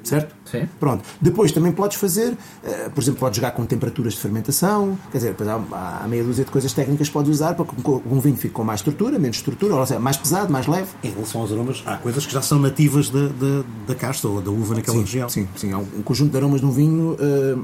Certo? 0.03 0.35
Sim. 0.43 0.67
Pronto. 0.79 1.01
Depois 1.21 1.53
também 1.53 1.71
podes 1.71 1.97
fazer, 1.97 2.37
eh, 2.61 2.89
por 2.93 3.01
exemplo, 3.01 3.21
podes 3.21 3.37
jogar 3.37 3.51
com 3.51 3.65
temperaturas 3.65 4.13
de 4.13 4.19
fermentação, 4.19 4.97
quer 5.09 5.19
dizer, 5.19 5.29
depois 5.29 5.47
há, 5.47 6.01
há 6.03 6.07
meia 6.09 6.23
dúzia 6.23 6.43
de 6.43 6.51
coisas 6.51 6.73
técnicas 6.73 7.07
que 7.07 7.13
podes 7.13 7.31
usar 7.31 7.55
para 7.55 7.65
que 7.65 7.73
um 7.89 8.19
vinho 8.19 8.35
fique 8.35 8.53
com 8.53 8.65
mais 8.65 8.81
estrutura, 8.81 9.17
menos 9.17 9.37
estrutura, 9.37 9.75
ou 9.75 9.85
seja, 9.85 10.01
mais 10.01 10.17
pesado, 10.17 10.51
mais 10.51 10.67
leve. 10.67 10.89
Em 11.01 11.09
relação 11.09 11.39
aos 11.39 11.53
aromas, 11.53 11.81
há 11.85 11.95
coisas 11.95 12.25
que 12.25 12.33
já 12.33 12.41
são 12.41 12.59
nativas 12.59 13.09
da, 13.09 13.27
da, 13.27 13.63
da 13.87 13.95
casta 13.95 14.27
ou 14.27 14.41
da 14.41 14.51
uva 14.51 14.75
naquela 14.75 14.97
sim, 14.97 15.03
região. 15.03 15.29
Sim, 15.29 15.47
sim. 15.55 15.71
Há 15.71 15.77
um, 15.77 15.85
conjunto 16.03 16.31
de 16.31 16.37
aromas 16.37 16.59
de 16.59 16.65
um 16.65 16.71
vinho 16.71 17.15
eh, 17.21 17.55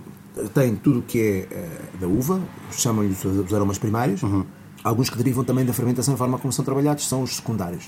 tem 0.53 0.77
tudo 0.77 0.99
o 0.99 1.01
que 1.01 1.19
é 1.19 1.47
eh, 1.51 1.67
da 1.99 2.07
uva, 2.07 2.39
chamam-lhe 2.71 3.11
os, 3.11 3.25
os 3.25 3.53
aromas 3.53 3.77
primários. 3.77 4.21
Alguns 4.83 5.09
que 5.09 5.17
derivam 5.17 5.43
também 5.43 5.65
da 5.65 5.73
fermentação, 5.73 6.13
a 6.13 6.17
forma 6.17 6.37
como 6.37 6.51
são 6.53 6.63
trabalhados, 6.65 7.07
são 7.07 7.21
os 7.23 7.35
secundários. 7.35 7.85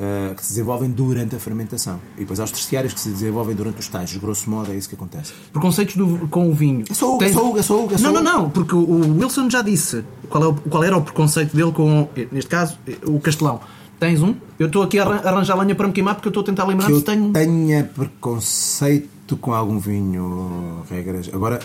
eh, 0.00 0.32
que 0.36 0.44
se 0.44 0.50
desenvolvem 0.50 0.88
durante 0.90 1.34
a 1.34 1.40
fermentação. 1.40 1.98
E 2.16 2.20
depois 2.20 2.38
há 2.38 2.44
os 2.44 2.52
terciários 2.52 2.92
que 2.94 3.00
se 3.00 3.08
desenvolvem 3.08 3.56
durante 3.56 3.80
os 3.80 3.86
estágios. 3.86 4.22
Grosso 4.22 4.48
modo, 4.48 4.70
é 4.70 4.76
isso 4.76 4.88
que 4.88 4.94
acontece. 4.94 5.32
Preconceitos 5.52 5.96
do- 5.96 6.28
com 6.28 6.48
o 6.48 6.54
vinho. 6.54 6.84
É 6.88 6.94
só 6.94 7.08
Hugo, 7.08 7.18
Tens- 7.18 7.32
é 7.32 7.34
só 7.34 7.56
é 7.58 7.62
só 7.62 7.84
é 7.90 7.98
só 7.98 8.12
Não, 8.12 8.12
não, 8.12 8.22
não, 8.22 8.50
porque 8.50 8.76
o 8.76 8.78
o 8.78 9.18
Wilson 9.18 9.50
já 9.50 9.60
disse 9.60 10.04
qual, 10.28 10.44
é 10.44 10.46
o- 10.46 10.54
qual 10.54 10.84
era 10.84 10.96
o 10.96 11.02
preconceito 11.02 11.56
dele 11.56 11.72
com, 11.72 12.08
neste 12.30 12.48
caso, 12.48 12.78
o 13.08 13.18
Castelão. 13.18 13.58
Tens 13.98 14.22
um? 14.22 14.36
Eu 14.56 14.68
estou 14.68 14.84
aqui 14.84 15.00
a 15.00 15.02
arran- 15.04 15.20
arranjar 15.24 15.56
lenha 15.58 15.74
para 15.74 15.88
me 15.88 15.92
queimar 15.92 16.14
porque 16.14 16.28
eu 16.28 16.30
estou 16.30 16.42
a 16.42 16.46
tentar 16.46 16.64
lembrar 16.64 16.86
que 16.86 16.92
eu 16.92 16.98
se 16.98 17.04
tenho. 17.04 17.32
tenha 17.32 17.82
preconceito 17.82 19.36
com 19.38 19.52
algum 19.52 19.78
vinho, 19.80 20.82
regras. 20.88 21.28
Agora, 21.32 21.58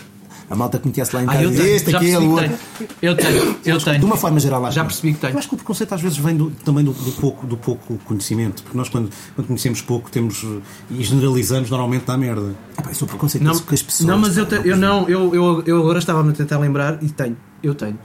a 0.50 0.54
malta 0.56 0.78
que 0.78 0.86
me 0.86 0.92
conhece 0.94 1.14
lá 1.16 1.22
em 1.22 1.26
Ah, 1.26 1.32
casa 1.32 1.42
eu 1.44 1.50
diz 1.50 1.58
tenho. 1.60 1.76
este, 1.76 1.96
aquele, 1.96 2.10
que 2.18 2.26
outro. 2.26 2.50
Eu 3.02 3.16
tenho, 3.16 3.56
eu 3.64 3.78
tenho. 3.80 3.98
De 3.98 4.04
uma 4.04 4.16
forma 4.16 4.38
geral, 4.40 4.60
lá 4.62 4.70
Já 4.70 4.84
percebi 4.84 5.14
que 5.14 5.20
tenho. 5.20 5.32
Eu 5.32 5.38
acho 5.38 5.48
que 5.48 5.54
o 5.54 5.56
preconceito 5.56 5.94
às 5.94 6.00
vezes 6.00 6.18
vem 6.18 6.36
do- 6.36 6.50
também 6.64 6.84
do, 6.84 6.92
do 6.92 7.12
pouco, 7.12 7.46
do 7.46 7.56
pouco 7.56 7.98
conhecimento, 8.04 8.62
porque 8.62 8.76
nós 8.76 8.88
quando, 8.88 9.10
quando 9.34 9.46
conhecemos 9.46 9.80
pouco 9.82 10.10
temos 10.10 10.44
e 10.90 11.02
generalizamos 11.02 11.70
normalmente 11.70 12.04
dá 12.06 12.16
merda. 12.16 12.54
Ah, 12.76 12.82
pá, 12.82 12.90
eu 12.90 12.94
sou 12.94 13.08
preconceito 13.08 13.42
Não, 13.44 13.58
com 13.58 13.74
as 13.74 13.82
pessoas. 13.82 14.08
não 14.08 14.18
mas 14.18 14.36
eu, 14.36 14.46
te- 14.46 14.60
eu 14.68 14.76
não, 14.76 15.08
eu, 15.08 15.34
eu, 15.34 15.62
eu 15.66 15.80
agora 15.80 15.98
estava-me 15.98 16.30
a 16.30 16.32
tentar 16.32 16.58
lembrar 16.58 17.02
e 17.02 17.08
tenho, 17.08 17.36
eu 17.62 17.74
tenho. 17.74 17.98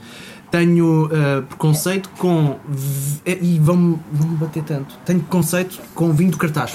Tenho 0.52 1.06
uh, 1.06 1.44
preconceito 1.48 2.10
com. 2.18 2.56
v- 2.68 3.38
E 3.40 3.60
vão-me 3.60 4.00
vão 4.12 4.28
bater 4.30 4.64
tanto. 4.64 4.96
Tenho 5.06 5.20
preconceito 5.20 5.80
com 5.94 6.12
vinho 6.12 6.32
do 6.32 6.38
cartaz. 6.38 6.74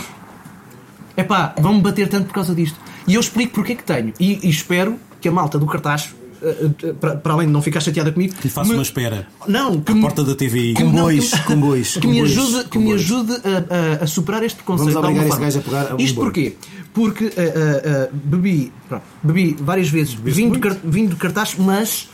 É 1.17 1.25
pá, 1.25 1.55
vão-me 1.61 1.81
bater 1.81 2.09
tanto 2.09 2.27
por 2.27 2.35
causa 2.35 2.55
disto. 2.55 2.79
E 3.07 3.15
eu 3.15 3.21
explico 3.21 3.53
porque 3.55 3.73
é 3.73 3.75
que 3.77 3.83
tenho. 3.85 4.13
E, 4.21 4.47
e 4.47 4.49
espero 4.51 4.97
que 5.25 5.29
a 5.31 5.33
malta 5.33 5.59
do 5.59 5.65
cartaz, 5.65 6.15
uh, 6.43 6.67
uh, 6.67 6.95
para, 6.97 7.17
para 7.17 7.33
além 7.33 7.47
de 7.47 7.53
não 7.55 7.63
ficar 7.63 7.81
chateada 7.81 8.13
comigo, 8.13 8.35
Que 8.35 8.45
lhe 8.45 8.51
faça 8.51 8.69
me- 8.69 8.77
uma 8.77 8.83
espera. 8.83 9.27
Não, 9.49 9.81
que 9.81 9.91
À 9.91 9.95
me- 9.95 10.03
porta 10.03 10.23
da 10.23 10.35
TVI. 10.35 10.75
que 10.75 10.83
Com 10.85 10.91
não, 10.93 11.05
bois, 11.05 11.31
que- 11.33 11.43
com 11.45 11.57
bois, 11.61 11.97
que 11.97 12.07
me 12.07 12.21
ajude, 12.21 12.65
que 12.69 12.79
me 12.79 12.93
ajude 12.93 13.33
a, 13.33 14.01
a- 14.01 14.05
a 14.05 14.07
superar 14.07 14.43
este 14.43 14.57
preconceito. 14.57 14.93
Vamos 14.93 15.09
obrigar 15.09 15.23
esse 15.27 15.31
forma. 15.31 15.45
gajo 15.47 15.59
a 15.59 15.63
pegar 15.63 15.95
um 15.95 15.99
Isto 15.99 16.15
boi. 16.17 16.25
porquê? 16.25 16.57
Porque 16.93 17.25
ah, 17.25 17.41
ah, 17.41 18.05
ah, 18.05 18.09
bebi, 18.13 18.71
pronto, 18.87 19.03
bebi 19.23 19.57
várias 19.59 19.89
vezes 19.89 20.13
vinho 20.13 20.53
de, 20.53 20.59
car- 20.61 20.77
vinho 20.85 21.09
de 21.09 21.17
cartaz, 21.17 21.55
mas 21.59 22.11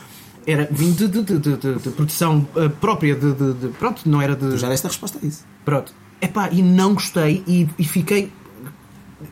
era 0.47 0.69
vinho 0.71 0.93
de, 0.95 1.09
de, 1.09 1.23
de, 1.25 1.39
de- 1.39 1.57
de- 1.57 1.75
de 1.81 1.91
produção 1.91 2.47
própria 2.81 3.17
de, 3.17 3.33
de- 3.33 3.55
de- 3.55 3.69
Pronto, 3.71 4.03
não 4.09 4.23
era 4.23 4.37
de. 4.37 4.51
Tu 4.51 4.57
já 4.59 4.69
deste 4.69 4.87
a 4.87 4.89
resposta 4.91 5.19
a 5.21 5.27
isso. 5.27 5.45
Pronto. 5.65 5.93
Epá, 6.23 6.49
e 6.53 6.63
não 6.63 6.95
gostei 6.95 7.43
e, 7.49 7.69
e 7.77 7.85
fiquei. 7.85 8.31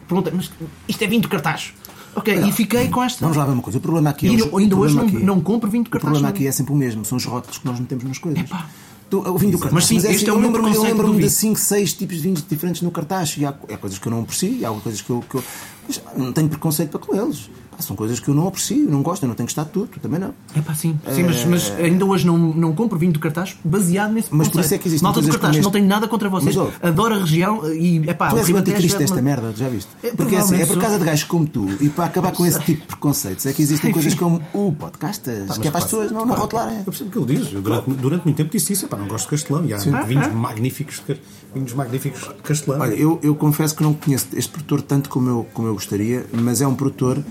Perguntei, 0.08 0.32
mas 0.34 0.50
isto 0.88 1.02
é 1.02 1.06
vinho 1.06 1.22
de 1.22 1.28
cartaz. 1.28 1.72
Ok, 2.16 2.34
e 2.48 2.52
fiquei 2.52 2.88
com 2.88 3.02
esta. 3.02 3.20
Vamos 3.20 3.36
lá 3.36 3.44
ver 3.44 3.52
uma 3.52 3.62
coisa. 3.62 3.78
O 3.78 3.80
problema 3.80 4.10
aqui 4.10 4.26
E 4.26 4.30
é 4.30 4.32
os- 4.36 4.42
ainda- 4.42 4.54
o 4.54 4.58
ainda 4.58 4.76
hoje 4.76 4.96
não- 4.96 5.06
aqui- 5.06 5.16
não 5.18 5.40
compro 5.40 5.70
vinho 5.70 5.84
de 5.84 5.88
O 5.88 5.92
cartaz, 5.92 6.10
problema 6.10 6.28
não. 6.28 6.34
aqui 6.34 6.46
é 6.46 6.52
sempre 6.52 6.72
o 6.72 6.76
mesmo. 6.76 7.04
São 7.04 7.16
os 7.16 7.24
rótulos 7.24 7.58
que 7.58 7.66
nós 7.66 7.78
metemos 7.78 8.04
nas 8.04 8.18
coisas. 8.18 8.40
Epá. 8.42 8.66
Tu, 9.10 9.18
o 9.18 9.38
vinho 9.38 9.52
do 9.52 9.58
cartaz. 9.58 9.74
Mas 9.74 9.86
sim, 9.86 9.94
é 9.96 9.98
este 9.98 10.08
assim, 10.16 10.26
é 10.26 10.32
o 10.32 10.34
eu 10.36 10.40
lembro-me 10.40 10.68
eu 10.68 10.72
preconceito 10.72 10.90
lembro-me 10.92 11.12
do 11.14 11.16
de 11.16 11.28
vinho. 11.28 11.30
5, 11.30 11.58
6 11.58 11.92
tipos 11.94 12.16
de 12.16 12.22
vinhos 12.22 12.44
diferentes 12.46 12.82
no 12.82 12.90
cartaz. 12.90 13.36
E 13.38 13.44
há, 13.46 13.48
há 13.50 13.76
coisas 13.78 13.98
que 13.98 14.06
eu 14.06 14.10
não 14.12 14.20
aprecio, 14.20 14.52
e 14.52 14.64
há 14.66 14.70
coisas 14.70 15.00
que 15.00 15.08
eu, 15.10 15.24
que 15.28 15.34
eu- 15.36 15.44
mas 15.86 16.00
não 16.16 16.32
tenho 16.32 16.48
preconceito 16.48 16.90
para 16.90 17.00
com 17.00 17.16
eles. 17.16 17.48
Pá, 17.78 17.82
são 17.82 17.94
coisas 17.94 18.18
que 18.18 18.28
eu 18.28 18.34
não 18.34 18.48
aprecio, 18.48 18.90
não 18.90 19.02
gosto, 19.02 19.22
eu 19.22 19.28
não 19.28 19.36
tenho 19.36 19.46
que 19.46 19.52
estar 19.52 19.64
tudo, 19.64 19.86
tu 19.86 20.00
também 20.00 20.18
não. 20.18 20.34
É 20.52 20.60
pá, 20.60 20.74
sim, 20.74 20.98
sim 21.14 21.22
mas, 21.22 21.44
mas 21.44 21.70
ainda 21.78 22.04
hoje 22.04 22.26
não, 22.26 22.36
não 22.36 22.74
compro 22.74 22.98
vinho 22.98 23.12
do 23.12 23.20
cartaz 23.20 23.56
baseado 23.64 24.12
nesse 24.12 24.28
Mas 24.32 24.48
por 24.48 24.60
isso 24.60 24.74
é 24.74 24.78
que 24.78 24.88
existem 24.88 25.04
Malta 25.04 25.20
do 25.20 25.28
cartaz, 25.28 25.50
como 25.52 25.62
não 25.62 25.68
este. 25.68 25.72
tenho 25.72 25.86
nada 25.86 26.08
contra 26.08 26.28
vocês. 26.28 26.56
Mas, 26.56 26.64
ouve. 26.64 26.76
Adoro 26.82 27.14
a 27.14 27.18
região 27.18 27.72
e 27.72 28.02
é 28.08 28.14
pá, 28.14 28.30
Tu 28.30 28.38
és 28.38 28.48
o 28.48 28.56
anticristo 28.56 28.96
é 28.96 28.98
desta 28.98 29.22
merda, 29.22 29.52
já 29.56 29.68
viste? 29.68 29.88
É, 30.02 30.10
Porque 30.10 30.34
é, 30.34 30.38
assim, 30.38 30.60
é 30.60 30.66
por 30.66 30.78
causa 30.78 30.96
sou. 30.96 30.98
de 30.98 31.04
gajos 31.04 31.24
como 31.24 31.46
tu 31.46 31.68
e 31.80 31.88
para 31.88 32.06
acabar 32.06 32.32
com 32.32 32.44
esse 32.44 32.58
tipo 32.60 32.80
de 32.80 32.86
preconceitos 32.88 33.46
é 33.46 33.52
que 33.52 33.62
existem 33.62 33.92
coisas 33.92 34.14
como 34.14 34.42
o 34.52 34.72
podcastas, 34.72 35.56
que 35.58 35.68
é 35.68 35.70
para 35.70 35.78
as 35.78 35.84
pessoas 35.84 36.10
não, 36.10 36.26
não 36.26 36.34
rotularem. 36.34 36.78
Eu 36.78 36.84
percebo 36.84 37.10
o 37.10 37.12
que 37.12 37.32
ele 37.32 37.38
diz. 37.38 37.52
Eu 37.52 37.62
durante, 37.62 37.90
durante 37.90 38.24
muito 38.24 38.36
tempo 38.36 38.50
disse 38.50 38.72
isso. 38.72 38.86
Epá, 38.86 38.96
não 38.96 39.06
gosto 39.06 39.24
de 39.26 39.30
Castelão. 39.30 39.64
E 39.64 39.72
há 39.72 39.78
vinhos 40.02 40.32
magníficos 40.32 41.00
de, 41.06 41.20
vinhos 41.54 41.72
magníficos 41.72 42.22
de 42.22 42.42
Castelão. 42.42 42.80
Olha, 42.80 42.94
eu, 42.94 43.20
eu 43.22 43.34
confesso 43.34 43.76
que 43.76 43.82
não 43.82 43.94
conheço 43.94 44.26
este 44.34 44.50
produtor 44.50 44.82
tanto 44.82 45.08
como 45.08 45.28
eu, 45.28 45.46
como 45.52 45.68
eu 45.68 45.74
gostaria, 45.74 46.26
mas 46.32 46.60
é 46.60 46.66
um 46.66 46.74
produtor. 46.74 47.22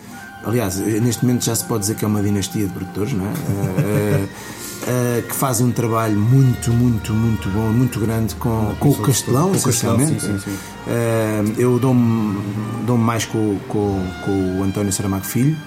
Aliás, 0.43 0.77
neste 0.77 1.25
momento 1.25 1.43
já 1.43 1.55
se 1.55 1.65
pode 1.65 1.81
dizer 1.81 1.95
que 1.95 2.05
é 2.05 2.07
uma 2.07 2.21
dinastia 2.21 2.67
de 2.67 2.73
produtores, 2.73 3.13
não 3.13 3.25
é? 3.25 4.27
Eh, 4.89 5.23
que 5.27 5.35
fazem 5.35 5.65
um 5.65 5.71
trabalho 5.71 6.17
muito, 6.17 6.71
muito, 6.71 7.11
muito 7.11 7.49
bom, 7.49 7.67
muito 7.73 7.99
grande 7.99 8.35
com, 8.35 8.73
com 8.79 8.89
o 8.89 8.95
Castelão, 9.01 9.49
com 9.51 9.57
o 9.57 9.61
Castelão, 9.61 9.95
essencialmente. 9.95 10.21
sim, 10.21 10.39
sim, 10.39 10.39
sim. 10.39 10.57
Eh, 10.87 11.43
eu 11.57 11.77
dou-me 11.77 12.39
dou 12.85 12.97
mais 12.97 13.25
com, 13.25 13.59
com, 13.67 14.01
com 14.23 14.59
o 14.59 14.63
António 14.63 14.93
Saramago 14.93 15.25
Filho 15.25 15.57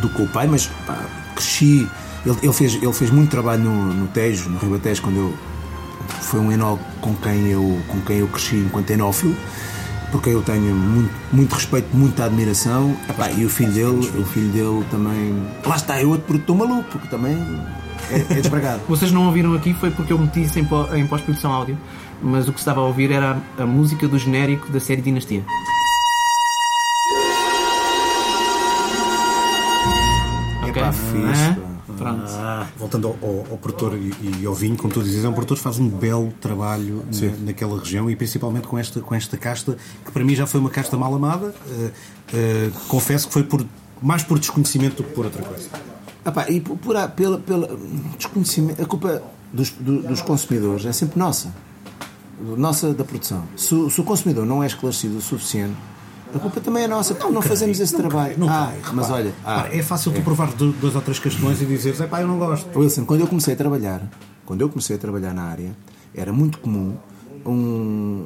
do 0.00 0.08
que 0.08 0.14
com 0.14 0.22
o 0.24 0.28
pai, 0.28 0.46
mas 0.46 0.66
pá, 0.86 0.98
cresci. 1.34 1.88
Ele, 2.24 2.36
ele 2.42 2.52
fez, 2.52 2.74
ele 2.74 2.92
fez 2.92 3.10
muito 3.10 3.30
trabalho 3.30 3.64
no, 3.64 3.94
no 3.94 4.06
Tejo, 4.08 4.48
no 4.48 4.58
Ribatejo, 4.58 5.02
quando 5.02 5.16
eu. 5.16 5.34
Foi 6.20 6.38
um 6.38 6.52
enólogo 6.52 6.82
com 7.00 7.14
quem 7.16 7.48
eu, 7.48 7.80
com 7.88 8.00
quem 8.02 8.18
eu 8.18 8.28
cresci 8.28 8.56
enquanto 8.56 8.90
enófilo, 8.90 9.34
porque 10.10 10.30
eu 10.30 10.42
tenho 10.42 10.74
muito, 10.74 11.12
muito 11.32 11.54
respeito, 11.54 11.88
muita 11.96 12.24
admiração. 12.24 12.96
Epá, 13.08 13.30
e 13.30 13.44
o 13.44 13.48
filho 13.50 13.72
dele, 13.72 14.10
o 14.20 14.24
filho 14.24 14.48
dele 14.50 14.84
também. 14.90 15.34
Lá 15.64 15.76
está, 15.76 16.00
é 16.00 16.04
outro 16.04 16.26
produtor 16.26 16.56
maluco, 16.56 16.84
porque 16.90 17.08
também 17.08 17.36
é, 18.10 18.16
é 18.16 18.40
desbragado. 18.40 18.80
Vocês 18.88 19.12
não 19.12 19.26
ouviram 19.26 19.54
aqui 19.54 19.72
foi 19.74 19.90
porque 19.90 20.12
eu 20.12 20.18
meti 20.18 20.42
isso 20.42 20.58
em, 20.58 20.64
pó- 20.64 20.88
em 20.94 21.06
pós-produção 21.06 21.52
áudio, 21.52 21.78
mas 22.22 22.48
o 22.48 22.52
que 22.52 22.58
se 22.58 22.62
estava 22.62 22.80
a 22.80 22.84
ouvir 22.84 23.10
era 23.12 23.38
a, 23.58 23.62
a 23.62 23.66
música 23.66 24.06
do 24.08 24.18
genérico 24.18 24.70
da 24.70 24.80
série 24.80 25.00
Dinastia. 25.00 25.44
Ok? 30.62 30.70
Epá, 30.82 30.92
fixe, 30.92 31.42
Ah, 31.42 31.56
pá. 31.56 31.69
Pronto. 32.04 32.24
Ah, 32.30 32.66
voltando 32.78 33.08
ao, 33.08 33.16
ao- 33.22 33.46
ao 33.52 33.58
produtor 33.58 33.96
e, 33.96 34.12
e 34.40 34.46
ao 34.46 34.54
vinho, 34.54 34.76
como 34.76 34.92
tu 34.92 35.02
dizes, 35.02 35.24
é 35.24 35.28
um 35.28 35.32
produtor 35.32 35.56
que 35.58 35.62
faz 35.62 35.78
um 35.78 35.88
belo 35.88 36.32
trabalho 36.40 37.04
na- 37.12 37.36
naquela 37.46 37.78
região 37.78 38.10
e 38.10 38.16
principalmente 38.16 38.66
com 38.66 38.78
esta, 38.78 39.00
com 39.00 39.14
esta 39.14 39.36
casta, 39.36 39.76
que 40.04 40.10
para 40.10 40.24
mim 40.24 40.34
já 40.34 40.46
foi 40.46 40.60
uma 40.60 40.70
casta 40.70 40.96
mal 40.96 41.14
amada. 41.14 41.54
Eh, 41.68 41.90
eh, 42.32 42.70
confesso 42.88 43.26
que 43.28 43.32
foi 43.32 43.42
por, 43.44 43.64
mais 44.02 44.22
por 44.22 44.38
desconhecimento 44.38 44.96
do 44.96 45.04
que 45.04 45.14
por 45.14 45.24
outra 45.26 45.42
coisa. 45.42 45.68
Epá, 46.24 46.48
e 46.50 46.60
por, 46.60 46.76
por 46.78 46.96
a- 46.96 47.08
pela, 47.08 47.38
pela 47.38 47.68
desconhecimento, 48.16 48.82
a 48.82 48.86
culpa 48.86 49.22
dos, 49.52 49.70
do- 49.70 50.02
dos 50.02 50.22
consumidores 50.22 50.86
é 50.86 50.92
sempre 50.92 51.18
nossa. 51.18 51.52
Nossa 52.56 52.94
da 52.94 53.04
produção. 53.04 53.44
Se, 53.56 53.74
o- 53.74 53.90
se 53.90 54.00
o 54.00 54.04
consumidor 54.04 54.46
não 54.46 54.62
é 54.62 54.66
esclarecido 54.66 55.18
o 55.18 55.20
suficiente, 55.20 55.74
a 56.34 56.38
culpa 56.38 56.60
também 56.60 56.84
é 56.84 56.88
nossa, 56.88 57.14
porque 57.14 57.32
não, 57.32 57.42
fazemos 57.42 57.80
esse 57.80 57.96
trabalho. 57.96 58.34
Não 58.38 58.48
ah, 58.48 58.72
creio, 58.72 58.94
mas 58.94 59.10
olha, 59.10 59.32
ah, 59.44 59.68
é 59.70 59.82
fácil 59.82 60.12
tu 60.12 60.22
provar 60.22 60.52
dois 60.52 60.94
ou 60.94 61.02
três 61.02 61.18
castelões 61.18 61.60
e 61.60 61.66
dizeres, 61.66 62.00
é 62.00 62.06
pá, 62.06 62.20
eu 62.20 62.28
não 62.28 62.38
gosto. 62.38 62.78
Wilson, 62.78 63.04
quando 63.04 63.20
eu 63.20 63.26
comecei 63.26 63.54
a 63.54 63.56
trabalhar, 63.56 64.02
quando 64.44 64.60
eu 64.60 64.68
comecei 64.68 64.96
a 64.96 64.98
trabalhar 64.98 65.34
na 65.34 65.42
área, 65.42 65.76
era 66.14 66.32
muito 66.32 66.58
comum 66.58 66.96
um, 67.46 68.24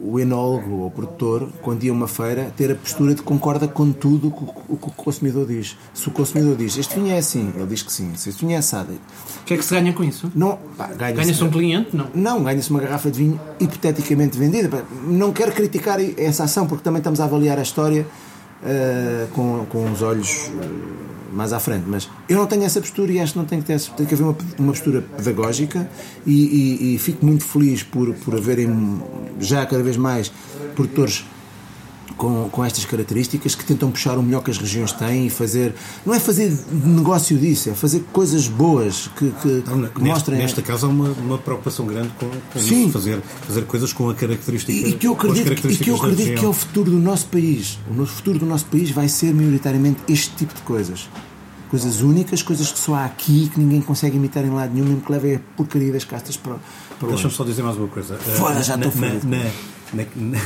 o- 0.00 0.18
enólogo 0.20 0.70
ou 0.80 0.86
o 0.86 0.90
produtor, 0.90 1.48
quando 1.62 1.82
ia 1.84 1.90
a 1.90 1.94
uma 1.94 2.06
feira, 2.08 2.52
ter 2.56 2.70
a 2.70 2.74
postura 2.74 3.14
de 3.14 3.22
concorda 3.22 3.66
com 3.68 3.90
tudo 3.92 4.28
o 4.68 4.76
que 4.76 4.86
o, 4.88 4.90
consumidor 4.92 5.46
diz. 5.46 5.76
Se 5.92 6.08
o 6.08 6.10
consumidor 6.10 6.56
diz 6.56 6.76
este 6.78 6.94
vinho 6.94 7.12
é 7.12 7.18
assim, 7.18 7.52
ele 7.56 7.66
diz 7.66 7.82
que 7.82 7.92
sim. 7.92 8.12
Se 8.14 8.28
este 8.30 8.40
vinho 8.44 8.54
é 8.54 8.58
assado, 8.58 8.92
O 8.92 9.44
que 9.44 9.54
é 9.54 9.56
que 9.56 9.64
se 9.64 9.74
ganha 9.74 9.92
com 9.92 10.04
isso? 10.04 10.30
não, 10.34 10.58
ganha-se 10.96 11.14
Ganha-se 11.22 11.44
um 11.44 11.50
cliente? 11.50 11.96
Não. 11.96 12.06
não, 12.14 12.42
ganha-se 12.44 12.70
uma 12.70 12.80
garrafa 12.80 13.10
de 13.10 13.18
vinho 13.18 13.40
hipoteticamente 13.60 14.38
vendida. 14.38 14.84
Não 15.06 15.32
quero 15.32 15.52
criticar 15.52 15.98
essa 16.18 16.44
ação, 16.44 16.66
porque 16.66 16.82
também 16.84 16.98
estamos 16.98 17.20
a 17.20 17.24
avaliar 17.24 17.58
a 17.58 17.62
história 17.62 18.06
eh, 18.64 19.26
com, 19.34 19.66
com 19.68 19.90
os 19.90 20.00
olhos 20.02 20.50
eh, 20.60 20.93
mais 21.34 21.52
à 21.52 21.60
frente. 21.60 21.84
Mas 21.86 22.08
eu 22.28 22.38
não 22.38 22.46
tenho 22.46 22.62
essa 22.64 22.80
postura 22.80 23.12
e 23.12 23.20
acho 23.20 23.32
que 23.32 23.38
não 23.38 23.44
tem 23.46 23.60
que 23.60 23.66
ter 23.66 23.74
essa, 23.74 23.90
tem 23.92 24.06
que 24.06 24.14
haver 24.14 24.24
uma, 24.24 24.36
uma 24.58 24.72
postura 24.72 25.02
pedagógica 25.02 25.88
e, 26.26 26.32
e- 26.32 26.94
e 26.94 26.98
fico 26.98 27.24
muito 27.26 27.44
feliz 27.44 27.82
por, 27.82 28.12
por 28.14 28.34
haverem 28.36 29.02
já 29.40 29.66
cada 29.66 29.82
vez 29.82 29.96
mais 29.96 30.32
produtores 30.74 31.24
com, 32.16 32.48
com 32.50 32.64
estas 32.64 32.84
características 32.84 33.54
que 33.54 33.64
tentam 33.64 33.90
puxar 33.90 34.16
o 34.18 34.22
melhor 34.22 34.42
que 34.42 34.50
as 34.50 34.58
regiões 34.58 34.92
têm 34.92 35.26
e 35.26 35.30
fazer. 35.30 35.74
Não 36.04 36.14
é 36.14 36.20
fazer 36.20 36.56
negócio 36.72 37.36
disso, 37.38 37.70
é 37.70 37.74
fazer 37.74 38.04
coisas 38.12 38.46
boas 38.48 39.08
que, 39.16 39.30
que, 39.42 39.48
neste, 39.48 40.00
mostrem. 40.00 40.38
nesta 40.38 40.62
casa 40.62 40.86
há 40.86 40.90
uma, 40.90 41.08
uma 41.10 41.38
preocupação 41.38 41.86
grande 41.86 42.10
com, 42.18 42.28
com 42.52 42.58
Sim. 42.58 42.84
isso, 42.84 42.92
fazer, 42.92 43.20
fazer 43.46 43.62
coisas 43.64 43.92
com 43.92 44.08
a 44.10 44.14
característica 44.14 44.72
E, 44.72 44.90
e 44.90 44.92
que 44.94 45.06
eu 45.06 45.12
acredito, 45.14 45.70
e 45.70 45.76
que, 45.76 45.90
eu 45.90 45.96
acredito 45.96 46.38
que 46.38 46.44
é 46.44 46.48
o 46.48 46.52
futuro 46.52 46.90
do 46.90 46.98
nosso 46.98 47.26
país. 47.26 47.78
O 47.90 47.94
nosso 47.94 48.12
futuro 48.12 48.38
do 48.38 48.46
nosso 48.46 48.66
país 48.66 48.90
vai 48.90 49.08
ser 49.08 49.34
maioritariamente 49.34 50.00
este 50.08 50.34
tipo 50.36 50.54
de 50.54 50.60
coisas. 50.62 51.08
Coisas 51.70 52.02
únicas, 52.02 52.40
coisas 52.40 52.70
que 52.70 52.78
só 52.78 52.94
há 52.94 53.04
aqui 53.04 53.50
que 53.52 53.58
ninguém 53.58 53.80
consegue 53.80 54.16
imitar 54.16 54.44
em 54.44 54.50
lado 54.50 54.72
nenhum, 54.72 54.86
mesmo 54.86 55.00
que 55.00 55.10
levem 55.10 55.34
a 55.36 55.40
porcaria 55.56 55.92
das 55.92 56.04
castas 56.04 56.36
para, 56.36 56.56
para 57.00 57.08
Deixa-me 57.08 57.34
só 57.34 57.42
dizer 57.42 57.62
mais 57.62 57.76
uma 57.76 57.88
coisa. 57.88 58.16
Foda, 58.16 58.62
já 58.62 58.76
na, 58.76 58.86
estou 58.86 59.00
na, 59.00 59.08
na, 59.14 59.50
na, 59.92 60.04
na- 60.14 60.40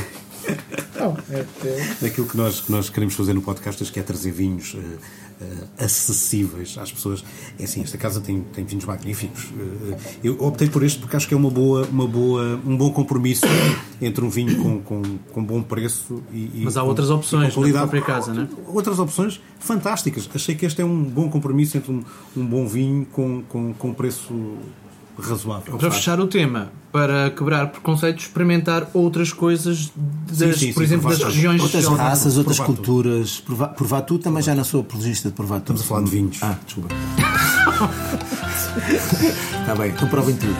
Não, 0.99 1.17
é, 1.31 1.45
é. 1.65 1.95
daquilo 2.01 2.27
que 2.27 2.35
nós, 2.37 2.59
que 2.61 2.71
nós 2.71 2.89
queremos 2.89 3.13
fazer 3.15 3.33
no 3.33 3.41
podcast, 3.41 3.83
que 3.91 3.99
é 3.99 4.03
trazer 4.03 4.31
vinhos 4.31 4.75
eh, 4.77 4.97
eh, 5.41 5.45
acessíveis 5.85 6.77
às 6.77 6.91
pessoas. 6.91 7.23
É 7.59 7.63
assim, 7.63 7.81
esta 7.81 7.97
casa 7.97 8.19
tem, 8.21 8.41
tem 8.41 8.65
vinhos 8.65 8.85
magníficos. 8.85 9.45
Eh, 9.57 9.97
eu 10.23 10.37
optei 10.43 10.69
por 10.69 10.83
este 10.83 10.99
porque 10.99 11.15
acho 11.15 11.27
que 11.27 11.33
é 11.33 11.37
uma 11.37 11.49
boa, 11.49 11.85
uma 11.87 12.07
boa, 12.07 12.59
um 12.65 12.75
bom 12.77 12.91
compromisso 12.91 13.45
entre 14.01 14.23
um 14.23 14.29
vinho 14.29 14.61
com, 14.61 14.81
com, 14.81 15.01
com 15.31 15.43
bom 15.43 15.61
preço 15.61 16.21
e. 16.33 16.37
e 16.55 16.61
Mas 16.65 16.75
há 16.77 16.81
com- 16.81 16.87
outras 16.87 17.07
e 17.07 17.11
com 17.11 17.17
opções 17.17 17.47
na 17.49 17.53
qualidade. 17.53 17.89
própria 17.89 18.01
casa, 18.01 18.33
não 18.33 18.43
é? 18.43 18.47
Outras 18.67 18.99
opções 18.99 19.39
fantásticas. 19.59 20.29
Achei 20.33 20.55
que 20.55 20.65
este 20.65 20.81
é 20.81 20.85
um 20.85 21.03
bom 21.03 21.29
compromisso 21.29 21.77
entre 21.77 21.91
um, 21.91 22.03
um 22.35 22.45
bom 22.45 22.67
vinho 22.67 23.05
com, 23.05 23.41
com, 23.43 23.73
com 23.73 23.93
preço 23.93 24.33
razoável. 25.21 25.77
Para 25.77 25.91
fechar 25.91 26.19
o 26.19 26.27
tema, 26.27 26.71
para 26.91 27.29
quebrar 27.31 27.67
preconceitos, 27.67 28.23
experimentar 28.25 28.87
outras 28.93 29.31
coisas, 29.33 29.91
das, 30.31 30.57
sim, 30.57 30.73
por 30.73 30.79
sim, 30.79 30.83
exemplo, 30.85 31.01
provar 31.01 31.09
das 31.09 31.19
tudo. 31.19 31.27
regiões 31.33 31.61
Outras 31.61 31.85
raças, 31.85 32.37
outras 32.37 32.57
provar 32.57 32.73
tudo. 32.73 32.85
culturas. 32.85 33.39
Provar, 33.45 33.67
provar 33.69 34.01
tudo 34.01 34.23
também 34.23 34.41
já 34.43 34.55
não 34.55 34.63
sou 34.63 34.81
apologista 34.81 35.29
de 35.29 35.35
provar 35.35 35.59
tudo. 35.61 35.79
Estamos 35.79 35.81
a 35.81 35.85
falar 35.85 36.03
de 36.03 36.09
vinhos. 36.11 36.37
Ah, 36.41 36.55
desculpa. 36.65 36.95
Está 39.61 39.75
bem, 39.79 39.91
então 39.91 40.07
provem 40.07 40.35
tudo. 40.35 40.55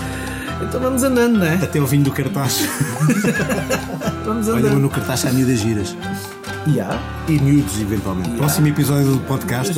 Então 0.61 0.81
vamos 0.81 1.03
andando, 1.03 1.37
não 1.39 1.45
é? 1.45 1.55
Até 1.55 1.79
o 1.79 1.85
vinho 1.85 2.03
do 2.03 2.11
cartaz. 2.11 2.67
Vamos 4.25 4.47
Olha, 4.49 4.59
andando. 4.59 4.79
no 4.79 4.89
cartaz 4.89 5.25
há 5.25 5.31
miúdas 5.31 5.59
giras. 5.59 5.95
Yeah. 6.67 6.99
E 7.29 7.39
miúdos, 7.39 7.79
eventualmente. 7.79 8.29
Próximo 8.31 8.67
episódio 8.67 9.13
do 9.13 9.19
podcast 9.21 9.73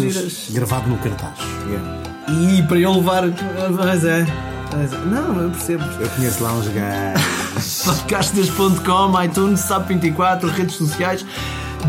gravado 0.52 0.90
no 0.90 0.98
cartaz. 0.98 1.38
Yeah. 1.68 2.02
E 2.58 2.64
para 2.64 2.80
eu 2.80 2.94
levar. 2.96 3.24
Mas 3.78 4.04
é. 4.04 4.26
Não, 5.06 5.42
eu 5.42 5.50
percebo. 5.50 5.84
Eu 6.00 6.10
conheço 6.10 6.44
lá 6.44 6.54
uns 6.54 6.68
gajos. 6.70 7.84
Podcastas.com, 7.84 9.24
iTunes, 9.24 9.60
SAP24, 9.62 10.46
redes 10.50 10.76
sociais. 10.76 11.26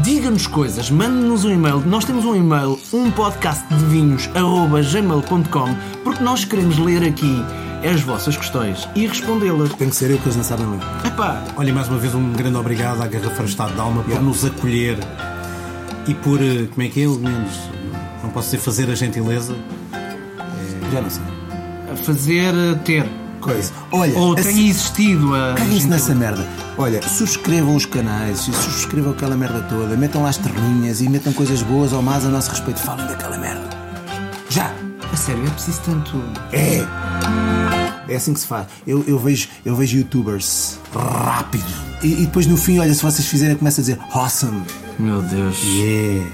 Diga-nos 0.02 0.46
coisas, 0.46 0.90
mande-nos 0.90 1.44
um 1.44 1.50
e-mail. 1.50 1.80
Nós 1.80 2.04
temos 2.04 2.24
um 2.24 2.34
e-mail, 2.34 2.80
um 2.92 3.10
podcast 3.10 3.62
de 3.68 3.84
vinhos, 3.84 4.26
gmail.com, 4.26 5.74
porque 6.02 6.24
nós 6.24 6.44
queremos 6.44 6.78
ler 6.78 7.04
aqui 7.04 7.44
as 7.84 8.00
vossas 8.00 8.36
questões 8.36 8.88
e 8.94 9.06
respondê-las. 9.06 9.74
Tem 9.74 9.90
que 9.90 9.96
ser 9.96 10.10
eu 10.10 10.18
que 10.18 10.24
eles 10.24 10.36
não 10.36 10.44
sabem 10.44 10.66
ler. 10.66 10.80
Epá, 11.06 11.42
Olha, 11.56 11.72
mais 11.72 11.88
uma 11.88 11.98
vez 11.98 12.14
um 12.14 12.32
grande 12.32 12.56
obrigado 12.56 13.02
à 13.02 13.06
Garrafeira 13.06 13.44
Estado 13.44 13.74
de 13.74 13.80
Alma 13.80 14.02
por 14.02 14.20
nos 14.22 14.44
acolher 14.44 14.98
e 16.06 16.14
por, 16.14 16.40
eh, 16.40 16.68
como 16.70 16.86
é 16.86 16.88
que 16.88 17.02
é, 17.02 17.06
menos, 17.06 17.60
não 18.22 18.30
posso 18.30 18.46
dizer 18.50 18.58
fazer 18.58 18.90
a 18.90 18.94
gentileza. 18.94 19.54
Já 20.92 21.00
não 21.00 21.10
sei. 21.10 21.31
A 21.92 21.96
fazer 21.96 22.52
uh, 22.54 22.76
ter. 22.84 23.08
Coisa. 23.40 23.72
Olha, 23.90 24.16
Ou 24.16 24.34
assim- 24.34 24.52
tem 24.54 24.68
existido 24.68 25.34
a. 25.34 25.54
Caguem-se 25.54 25.88
nessa 25.88 26.14
merda. 26.14 26.46
Olha, 26.78 27.02
subscrevam 27.02 27.74
os 27.74 27.84
canais, 27.84 28.38
subscrevam 28.38 29.12
aquela 29.12 29.36
merda 29.36 29.60
toda, 29.68 29.96
metam 29.96 30.22
lá 30.22 30.28
as 30.28 30.36
terninhas 30.36 31.00
e 31.00 31.08
metam 31.08 31.32
coisas 31.32 31.60
boas 31.62 31.92
ou 31.92 32.00
más 32.00 32.24
a 32.24 32.28
nosso 32.28 32.50
respeito. 32.50 32.78
Falem 32.80 33.04
daquela 33.06 33.36
merda. 33.36 33.68
Já! 34.48 34.72
A 35.12 35.16
sério, 35.16 35.44
é 35.46 35.50
preciso 35.50 35.80
tanto. 35.84 36.22
É! 36.52 36.86
É 38.08 38.16
assim 38.16 38.32
que 38.32 38.40
se 38.40 38.46
faz. 38.46 38.66
Eu, 38.86 39.04
eu 39.06 39.18
vejo, 39.18 39.48
eu 39.64 39.74
vejo 39.74 39.98
youtubers 39.98 40.78
rápido. 40.94 41.64
E, 42.02 42.12
e 42.22 42.26
depois 42.26 42.46
no 42.46 42.56
fim, 42.56 42.78
olha, 42.78 42.94
se 42.94 43.02
vocês 43.02 43.26
fizerem, 43.26 43.56
começa 43.56 43.80
a 43.80 43.82
dizer 43.84 43.98
awesome. 44.12 44.62
Meu 44.98 45.20
Deus. 45.22 45.56
Yeah! 45.64 46.30